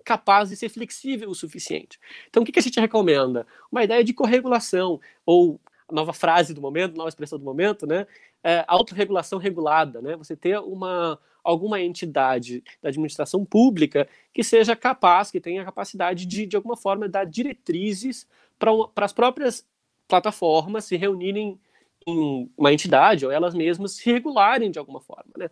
[0.08, 2.00] capaz de ser flexível o suficiente.
[2.30, 3.46] Então, o que, que a gente recomenda?
[3.70, 5.60] Uma ideia de corregulação, ou
[5.92, 8.06] nova frase do momento, nova expressão do momento, né?
[8.44, 10.16] É, autorregulação regulada, né?
[10.16, 16.26] Você ter uma alguma entidade da administração pública que seja capaz, que tenha a capacidade
[16.26, 18.28] de, de alguma forma, dar diretrizes
[18.60, 19.66] para as próprias
[20.10, 21.58] plataformas se reunirem
[22.06, 25.50] em uma entidade ou elas mesmas se regularem de alguma forma, né?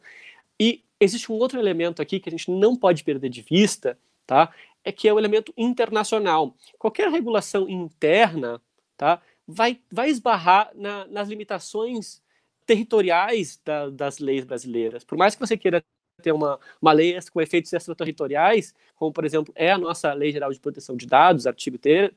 [0.60, 4.52] E existe um outro elemento aqui que a gente não pode perder de vista, tá?
[4.84, 6.56] É que é o elemento internacional.
[6.78, 8.62] Qualquer regulação interna,
[8.98, 9.21] tá?
[9.47, 12.21] Vai, vai esbarrar na, nas limitações
[12.65, 15.03] territoriais da, das leis brasileiras.
[15.03, 15.84] Por mais que você queira
[16.21, 20.51] ter uma, uma lei com efeitos extraterritoriais, como, por exemplo, é a nossa Lei Geral
[20.51, 22.12] de Proteção de Dados, artigo 3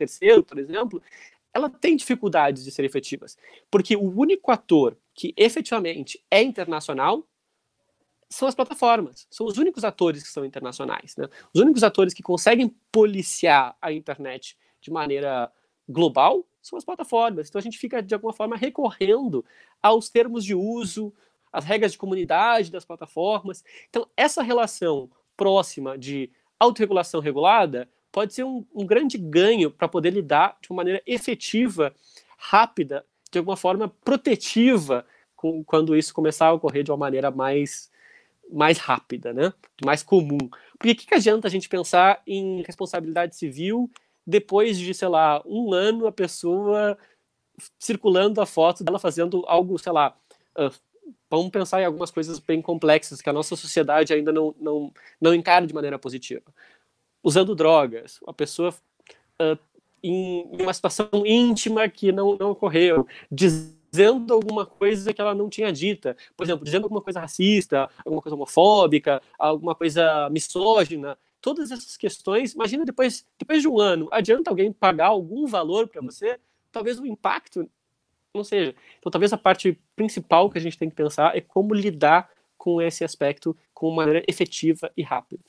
[0.46, 1.02] por exemplo,
[1.52, 3.36] ela tem dificuldades de ser efetivas.
[3.70, 7.26] Porque o único ator que efetivamente é internacional
[8.30, 9.26] são as plataformas.
[9.30, 11.16] São os únicos atores que são internacionais.
[11.16, 11.26] Né?
[11.52, 15.50] Os únicos atores que conseguem policiar a internet de maneira
[15.88, 17.48] global são as plataformas.
[17.48, 19.44] Então a gente fica, de alguma forma, recorrendo
[19.82, 21.12] aos termos de uso,
[21.52, 23.64] às regras de comunidade das plataformas.
[23.88, 30.10] Então, essa relação próxima de autorregulação regulada pode ser um, um grande ganho para poder
[30.10, 31.94] lidar de uma maneira efetiva,
[32.36, 37.90] rápida, de alguma forma protetiva, com, quando isso começar a ocorrer de uma maneira mais
[38.50, 39.52] mais rápida, né?
[39.84, 40.38] Mais comum.
[40.78, 43.90] Porque o que, que adianta a gente pensar em responsabilidade civil
[44.28, 46.98] depois de, sei lá, um ano a pessoa
[47.78, 50.14] circulando a foto dela fazendo algo, sei lá,
[50.58, 50.70] uh,
[51.30, 55.34] vamos pensar em algumas coisas bem complexas que a nossa sociedade ainda não, não, não
[55.34, 56.44] encara de maneira positiva.
[57.24, 58.74] Usando drogas, a pessoa
[59.40, 59.58] uh,
[60.02, 65.48] em, uma situação íntima que não, não ocorreu, diz, dizendo alguma coisa que ela não
[65.48, 66.14] tinha dita.
[66.36, 71.16] Por exemplo, dizendo alguma coisa racista, alguma coisa homofóbica, alguma coisa misógina.
[71.40, 76.00] Todas essas questões, imagina depois, depois de um ano, adianta alguém pagar algum valor para
[76.00, 76.38] você?
[76.72, 77.68] Talvez o impacto
[78.34, 78.74] não seja.
[78.98, 82.82] Então, talvez a parte principal que a gente tem que pensar é como lidar com
[82.82, 85.42] esse aspecto com maneira efetiva e rápida.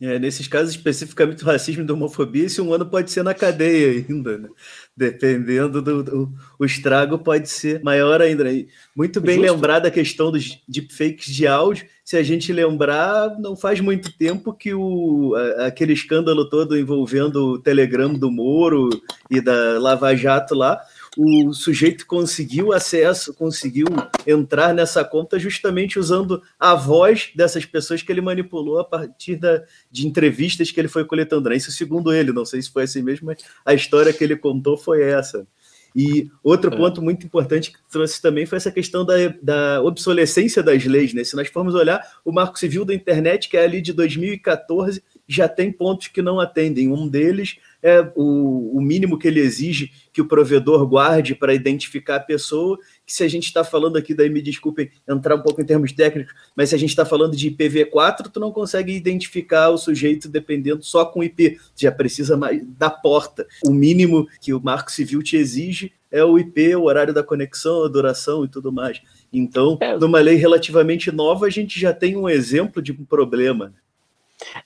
[0.00, 3.32] É, nesses casos especificamente do racismo e da homofobia, esse um ano pode ser na
[3.32, 4.48] cadeia ainda, né?
[4.96, 8.44] Dependendo do, do, O estrago pode ser maior ainda.
[8.44, 8.66] Né?
[8.94, 9.52] Muito bem Justo.
[9.52, 11.86] lembrada a questão dos deepfakes de áudio.
[12.04, 17.58] Se a gente lembrar, não faz muito tempo que o, aquele escândalo todo envolvendo o
[17.58, 18.90] Telegram do Moro
[19.30, 20.80] e da Lava Jato lá
[21.16, 23.86] o sujeito conseguiu acesso, conseguiu
[24.26, 29.62] entrar nessa conta justamente usando a voz dessas pessoas que ele manipulou a partir da,
[29.90, 31.48] de entrevistas que ele foi coletando.
[31.48, 31.56] Né?
[31.56, 34.76] Isso segundo ele, não sei se foi assim mesmo, mas a história que ele contou
[34.76, 35.46] foi essa.
[35.94, 36.76] E outro é.
[36.76, 41.14] ponto muito importante que trouxe também foi essa questão da, da obsolescência das leis.
[41.14, 41.22] Né?
[41.22, 45.48] Se nós formos olhar o Marco Civil da Internet, que é ali de 2014, já
[45.48, 46.88] tem pontos que não atendem.
[46.88, 52.16] Um deles é o, o mínimo que ele exige que o provedor guarde para identificar
[52.16, 55.60] a pessoa, que se a gente está falando aqui, daí me desculpem entrar um pouco
[55.60, 59.68] em termos técnicos, mas se a gente está falando de IPv4, tu não consegue identificar
[59.68, 63.46] o sujeito dependendo só com IP, já precisa mais da porta.
[63.62, 67.84] O mínimo que o Marco Civil te exige é o IP, o horário da conexão,
[67.84, 69.02] a duração e tudo mais.
[69.30, 69.98] Então, é.
[69.98, 73.74] numa lei relativamente nova, a gente já tem um exemplo de um problema.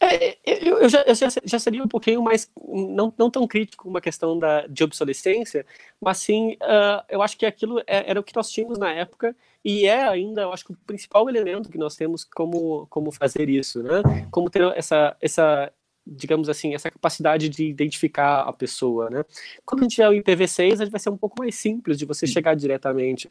[0.01, 3.85] É, eu, eu, já, eu já, já, seria um pouquinho mais, não, não tão crítico
[3.85, 5.65] com uma questão da, de obsolescência,
[6.01, 9.35] mas sim, uh, eu acho que aquilo é, era o que nós tínhamos na época
[9.65, 13.49] e é ainda, eu acho que o principal elemento que nós temos como, como fazer
[13.49, 14.03] isso, né?
[14.31, 15.73] Como ter essa, essa
[16.11, 19.25] digamos assim, essa capacidade de identificar a pessoa, né?
[19.65, 22.55] Quando a gente tiver o IPv6, vai ser um pouco mais simples de você chegar
[22.55, 23.29] diretamente.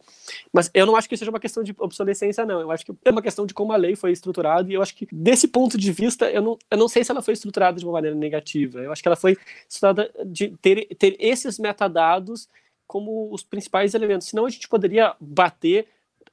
[0.53, 2.61] Mas eu não acho que seja uma questão de obsolescência, não.
[2.61, 4.95] Eu acho que é uma questão de como a lei foi estruturada, e eu acho
[4.95, 7.85] que, desse ponto de vista, eu não, eu não sei se ela foi estruturada de
[7.85, 8.79] uma maneira negativa.
[8.79, 9.37] Eu acho que ela foi
[9.67, 12.47] estruturada de ter, ter esses metadados
[12.85, 14.27] como os principais elementos.
[14.27, 15.87] Senão a gente poderia bater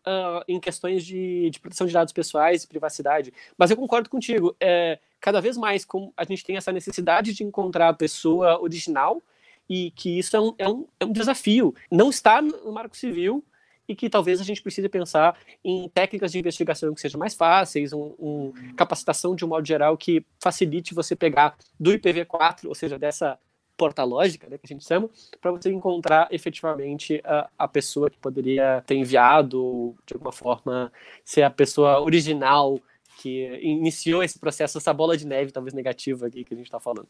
[0.07, 3.33] Uh, em questões de, de, proteção de dados pessoais e privacidade.
[3.57, 4.55] Mas eu concordo contigo.
[4.61, 9.23] É, cada vez mais como a gente tem essa necessidade de encontrar a pessoa original
[9.67, 11.75] e que isso é um, é um, é um desafio.
[11.91, 13.43] Não está no Marco Civil
[13.89, 17.95] e que talvez a gente precise pensar em técnicas de investigação que sejam mais fáceis,
[17.95, 22.99] um, um, capacitação de um modo geral que facilite você pegar do IPv4, ou seja,
[22.99, 23.39] dessa
[23.79, 25.09] porta lógica, né, que a gente chama,
[25.41, 30.93] para você encontrar efetivamente a, a pessoa que poderia ter enviado, de alguma forma,
[31.25, 32.79] ser a pessoa original
[33.25, 36.79] que iniciou esse processo, essa bola de neve, talvez negativa aqui que a gente está
[36.79, 37.09] falando.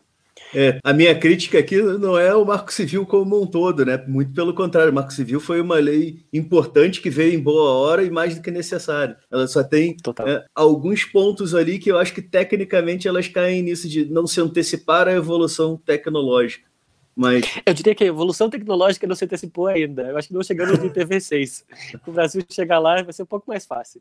[0.54, 3.96] É, a minha crítica aqui não é o Marco Civil como um todo, né?
[4.06, 8.04] Muito pelo contrário, o Marco Civil foi uma lei importante que veio em boa hora
[8.04, 9.16] e mais do que necessário.
[9.28, 13.88] Ela só tem é, alguns pontos ali que eu acho que tecnicamente elas caem nisso
[13.88, 16.68] de não se antecipar à evolução tecnológica.
[17.16, 17.44] Mas...
[17.66, 20.02] Eu diria que a evolução tecnológica não se antecipou ainda.
[20.02, 21.64] Eu acho que não chegamos no IPv6.
[22.06, 24.00] o Brasil chegar lá vai ser um pouco mais fácil.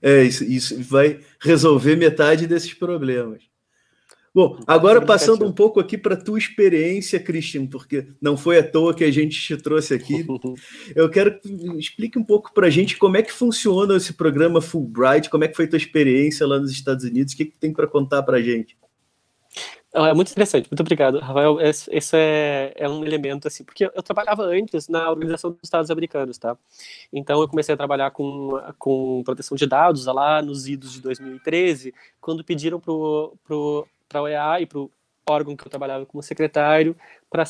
[0.00, 3.42] É, isso, isso vai resolver metade desses problemas.
[4.34, 8.62] Bom, agora passando um pouco aqui para a tua experiência, Christian, porque não foi à
[8.62, 10.24] toa que a gente te trouxe aqui.
[10.94, 14.60] Eu quero que explique um pouco para a gente como é que funciona esse programa
[14.60, 17.58] Fulbright, como é que foi a tua experiência lá nos Estados Unidos, o que, que
[17.58, 18.76] tem para contar para a gente?
[19.90, 21.58] É muito interessante, muito obrigado, Rafael.
[21.60, 26.36] Esse é, é um elemento assim, porque eu trabalhava antes na Organização dos Estados Americanos,
[26.36, 26.58] tá?
[27.10, 31.94] Então eu comecei a trabalhar com, com proteção de dados lá nos idos de 2013,
[32.20, 34.90] quando pediram para a OEA e para o
[35.26, 36.94] órgão que eu trabalhava como secretário
[37.30, 37.44] para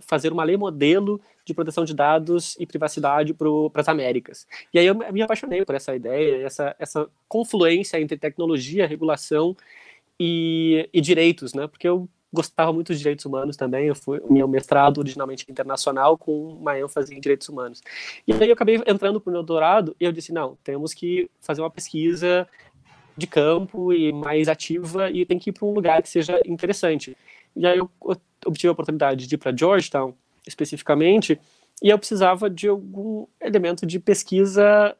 [0.00, 3.48] fazer uma lei modelo de proteção de dados e privacidade para
[3.80, 4.46] as Américas.
[4.72, 9.56] E aí eu me apaixonei por essa ideia, essa, essa confluência entre tecnologia, regulação
[10.18, 11.66] e, e direitos, né?
[11.66, 13.86] Porque eu gostava muito de direitos humanos também.
[13.86, 17.80] Eu fui meu mestrado originalmente internacional com uma ênfase em direitos humanos.
[18.26, 21.30] E aí eu acabei entrando para o meu doutorado e eu disse não, temos que
[21.40, 22.46] fazer uma pesquisa
[23.16, 27.16] de campo e mais ativa e tem que ir para um lugar que seja interessante.
[27.54, 27.88] E aí eu
[28.44, 30.12] obtive a oportunidade de ir para Georgetown
[30.46, 31.40] especificamente
[31.82, 34.96] e eu precisava de algum elemento de pesquisa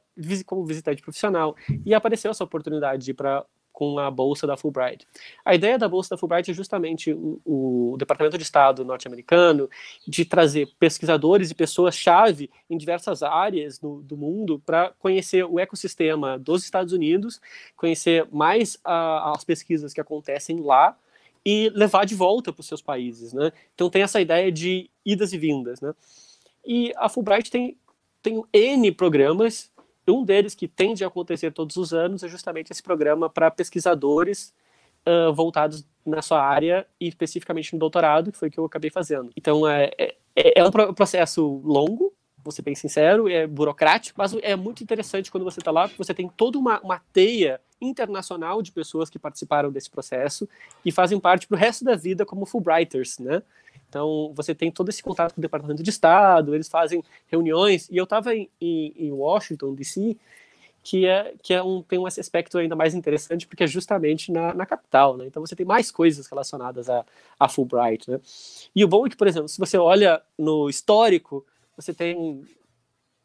[0.47, 3.45] como visitante profissional e apareceu essa oportunidade de ir para
[3.75, 5.05] com a bolsa da Fulbright.
[5.45, 9.69] A ideia da bolsa da Fulbright é justamente o, o Departamento de Estado norte-americano
[10.07, 16.39] de trazer pesquisadores e pessoas-chave em diversas áreas no, do mundo para conhecer o ecossistema
[16.39, 17.41] dos Estados Unidos,
[17.77, 20.97] conhecer mais a, as pesquisas que acontecem lá
[21.45, 23.53] e levar de volta para os seus países, né?
[23.75, 25.93] Então tem essa ideia de idas e vindas, né?
[26.65, 27.77] E a Fulbright tem
[28.23, 29.71] tem N programas
[30.13, 34.53] um deles que tende a acontecer todos os anos é justamente esse programa para pesquisadores
[35.07, 38.91] uh, voltados na sua área e especificamente no doutorado, que foi o que eu acabei
[38.91, 39.31] fazendo.
[39.37, 44.55] Então é, é, é um processo longo, vou ser bem sincero, é burocrático, mas é
[44.55, 48.71] muito interessante quando você está lá, porque você tem toda uma, uma teia internacional de
[48.71, 50.49] pessoas que participaram desse processo
[50.85, 53.43] e fazem parte para o resto da vida como Fulbrighters, né?
[53.95, 57.97] Então, você tem todo esse contato com o Departamento de Estado, eles fazem reuniões, e
[57.97, 60.17] eu estava em, em, Washington, D.C.,
[60.83, 64.53] que, é, que é um, tem um aspecto ainda mais interessante, porque é justamente na,
[64.53, 65.27] na capital, né?
[65.27, 67.07] Então, você tem mais coisas relacionadas a,
[67.39, 68.21] a Fulbright, né?
[68.75, 72.45] E o bom é que, por exemplo, se você olha no histórico, você tem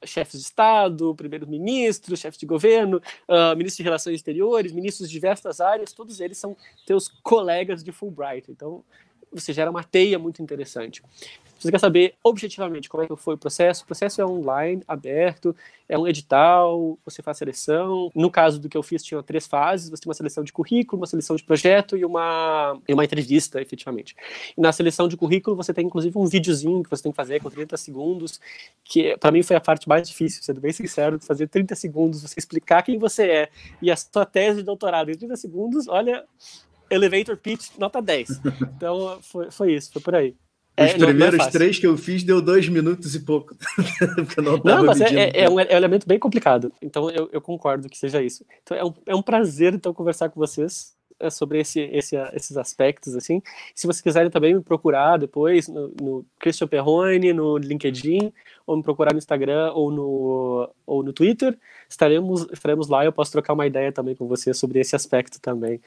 [0.05, 5.59] chefes de Estado, primeiros-ministros, chefes de governo, uh, ministros de relações exteriores, ministros de diversas
[5.59, 6.55] áreas, todos eles são
[6.85, 8.51] teus colegas de Fulbright.
[8.51, 8.83] Então,
[9.31, 11.01] você gera uma teia muito interessante.
[11.59, 13.83] Você quer saber objetivamente como é que foi o processo?
[13.83, 15.53] O processo é online, aberto,
[15.89, 18.09] é um edital, você faz seleção.
[18.15, 21.01] No caso do que eu fiz, tinha três fases: você tem uma seleção de currículo,
[21.01, 24.15] uma seleção de projeto e uma, e uma entrevista, efetivamente.
[24.57, 27.41] E na seleção de currículo, você tem inclusive um videozinho que você tem que fazer
[27.41, 28.39] com 30 segundos,
[28.85, 32.35] que para mim foi a parte mais difícil, sendo bem sincero, fazer 30 segundos, você
[32.39, 33.49] explicar quem você é
[33.81, 36.23] e a sua tese de doutorado em 30 segundos, olha,
[36.89, 38.41] elevator pitch nota 10.
[38.75, 40.35] Então foi, foi isso, foi por aí.
[40.79, 43.55] Os é, primeiros não, não é três que eu fiz deu dois minutos e pouco.
[44.41, 46.71] não, não mas é, é, é, um, é um elemento bem complicado.
[46.81, 48.45] Então eu, eu concordo que seja isso.
[48.63, 50.93] Então é um, é um prazer então conversar com vocês
[51.29, 53.41] sobre esse, esse, esses aspectos, assim.
[53.75, 58.31] Se vocês quiserem também me procurar depois no, no Christian Perrone, no LinkedIn,
[58.65, 61.57] ou me procurar no Instagram ou no, ou no Twitter,
[61.89, 65.81] estaremos, estaremos lá eu posso trocar uma ideia também com você sobre esse aspecto também.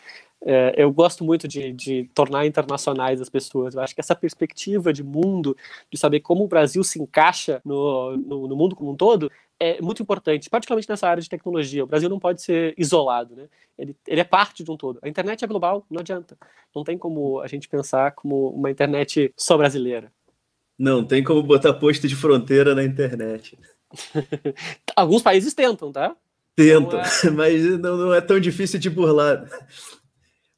[0.45, 3.75] É, eu gosto muito de, de tornar internacionais as pessoas.
[3.75, 5.57] Eu acho que essa perspectiva de mundo,
[5.91, 9.31] de saber como o Brasil se encaixa no, no, no mundo como um todo,
[9.63, 11.85] é muito importante, particularmente nessa área de tecnologia.
[11.85, 13.47] O Brasil não pode ser isolado, né?
[13.79, 14.99] Ele, ele é parte de um todo.
[15.01, 16.37] A internet é global, não adianta.
[16.75, 20.13] Não tem como a gente pensar como uma internet só brasileira.
[20.77, 23.57] Não, tem como botar posto de fronteira na internet.
[24.97, 26.17] Alguns países tentam, tá?
[26.57, 27.31] Tentam, é...
[27.31, 29.49] mas não, não, é tão difícil de burlar.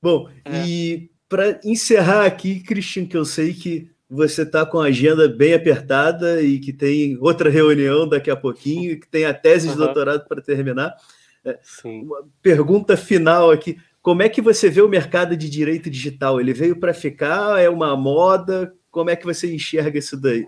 [0.00, 0.66] Bom, é.
[0.66, 5.54] e para encerrar aqui, Cristian, que eu sei que você está com a agenda bem
[5.54, 9.74] apertada e que tem outra reunião daqui a pouquinho, e que tem a tese de
[9.74, 9.84] uhum.
[9.84, 10.94] doutorado para terminar.
[11.44, 12.02] É, Sim.
[12.02, 13.78] Uma pergunta final aqui.
[14.00, 16.40] Como é que você vê o mercado de direito digital?
[16.40, 17.60] Ele veio para ficar?
[17.60, 18.74] É uma moda?
[18.90, 20.46] Como é que você enxerga isso daí?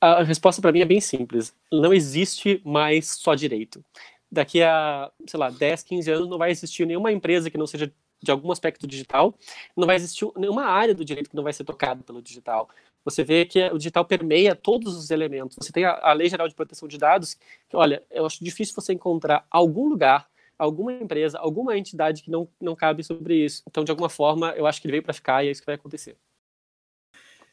[0.00, 1.54] A resposta para mim é bem simples.
[1.72, 3.82] Não existe mais só direito.
[4.30, 7.90] daqui a, sei lá, 10, 15 anos não vai existir nenhuma empresa que não seja
[8.22, 9.34] de algum aspecto digital,
[9.76, 12.68] não vai existir nenhuma área do direito que não vai ser tocada pelo digital.
[13.08, 15.56] Você vê que o digital permeia todos os elementos.
[15.60, 17.36] Você tem a, a Lei Geral de Proteção de Dados,
[17.68, 20.28] que, olha, eu acho difícil você encontrar algum lugar,
[20.58, 23.62] alguma empresa, alguma entidade que não, não cabe sobre isso.
[23.68, 25.66] Então, de alguma forma, eu acho que ele veio para ficar e é isso que
[25.66, 26.16] vai acontecer.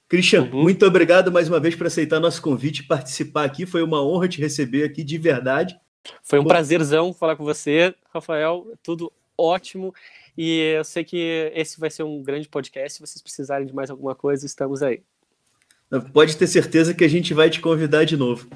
[0.07, 0.63] Christian, uhum.
[0.63, 3.65] muito obrigado mais uma vez por aceitar nosso convite e participar aqui.
[3.65, 5.79] Foi uma honra te receber aqui de verdade.
[6.21, 6.49] Foi um Bom...
[6.49, 8.67] prazerzão falar com você, Rafael.
[8.83, 9.93] Tudo ótimo.
[10.37, 12.93] E eu sei que esse vai ser um grande podcast.
[12.93, 15.01] Se vocês precisarem de mais alguma coisa, estamos aí.
[16.13, 18.47] Pode ter certeza que a gente vai te convidar de novo.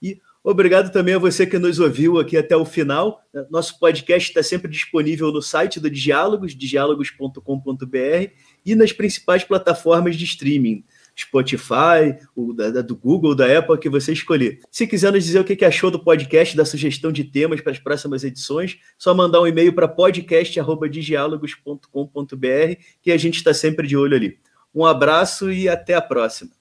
[0.00, 3.20] E obrigado também a você que nos ouviu aqui até o final.
[3.50, 8.30] Nosso podcast está sempre disponível no site do Diálogos, diálogos.com.br
[8.64, 10.84] e nas principais plataformas de streaming.
[11.18, 14.60] Spotify, o da, do Google, da Apple, que você escolher.
[14.70, 17.80] Se quiser nos dizer o que achou do podcast, da sugestão de temas para as
[17.80, 24.14] próximas edições, só mandar um e-mail para podcast.diálogos.com.br que a gente está sempre de olho
[24.14, 24.38] ali.
[24.72, 26.57] Um abraço e até a próxima.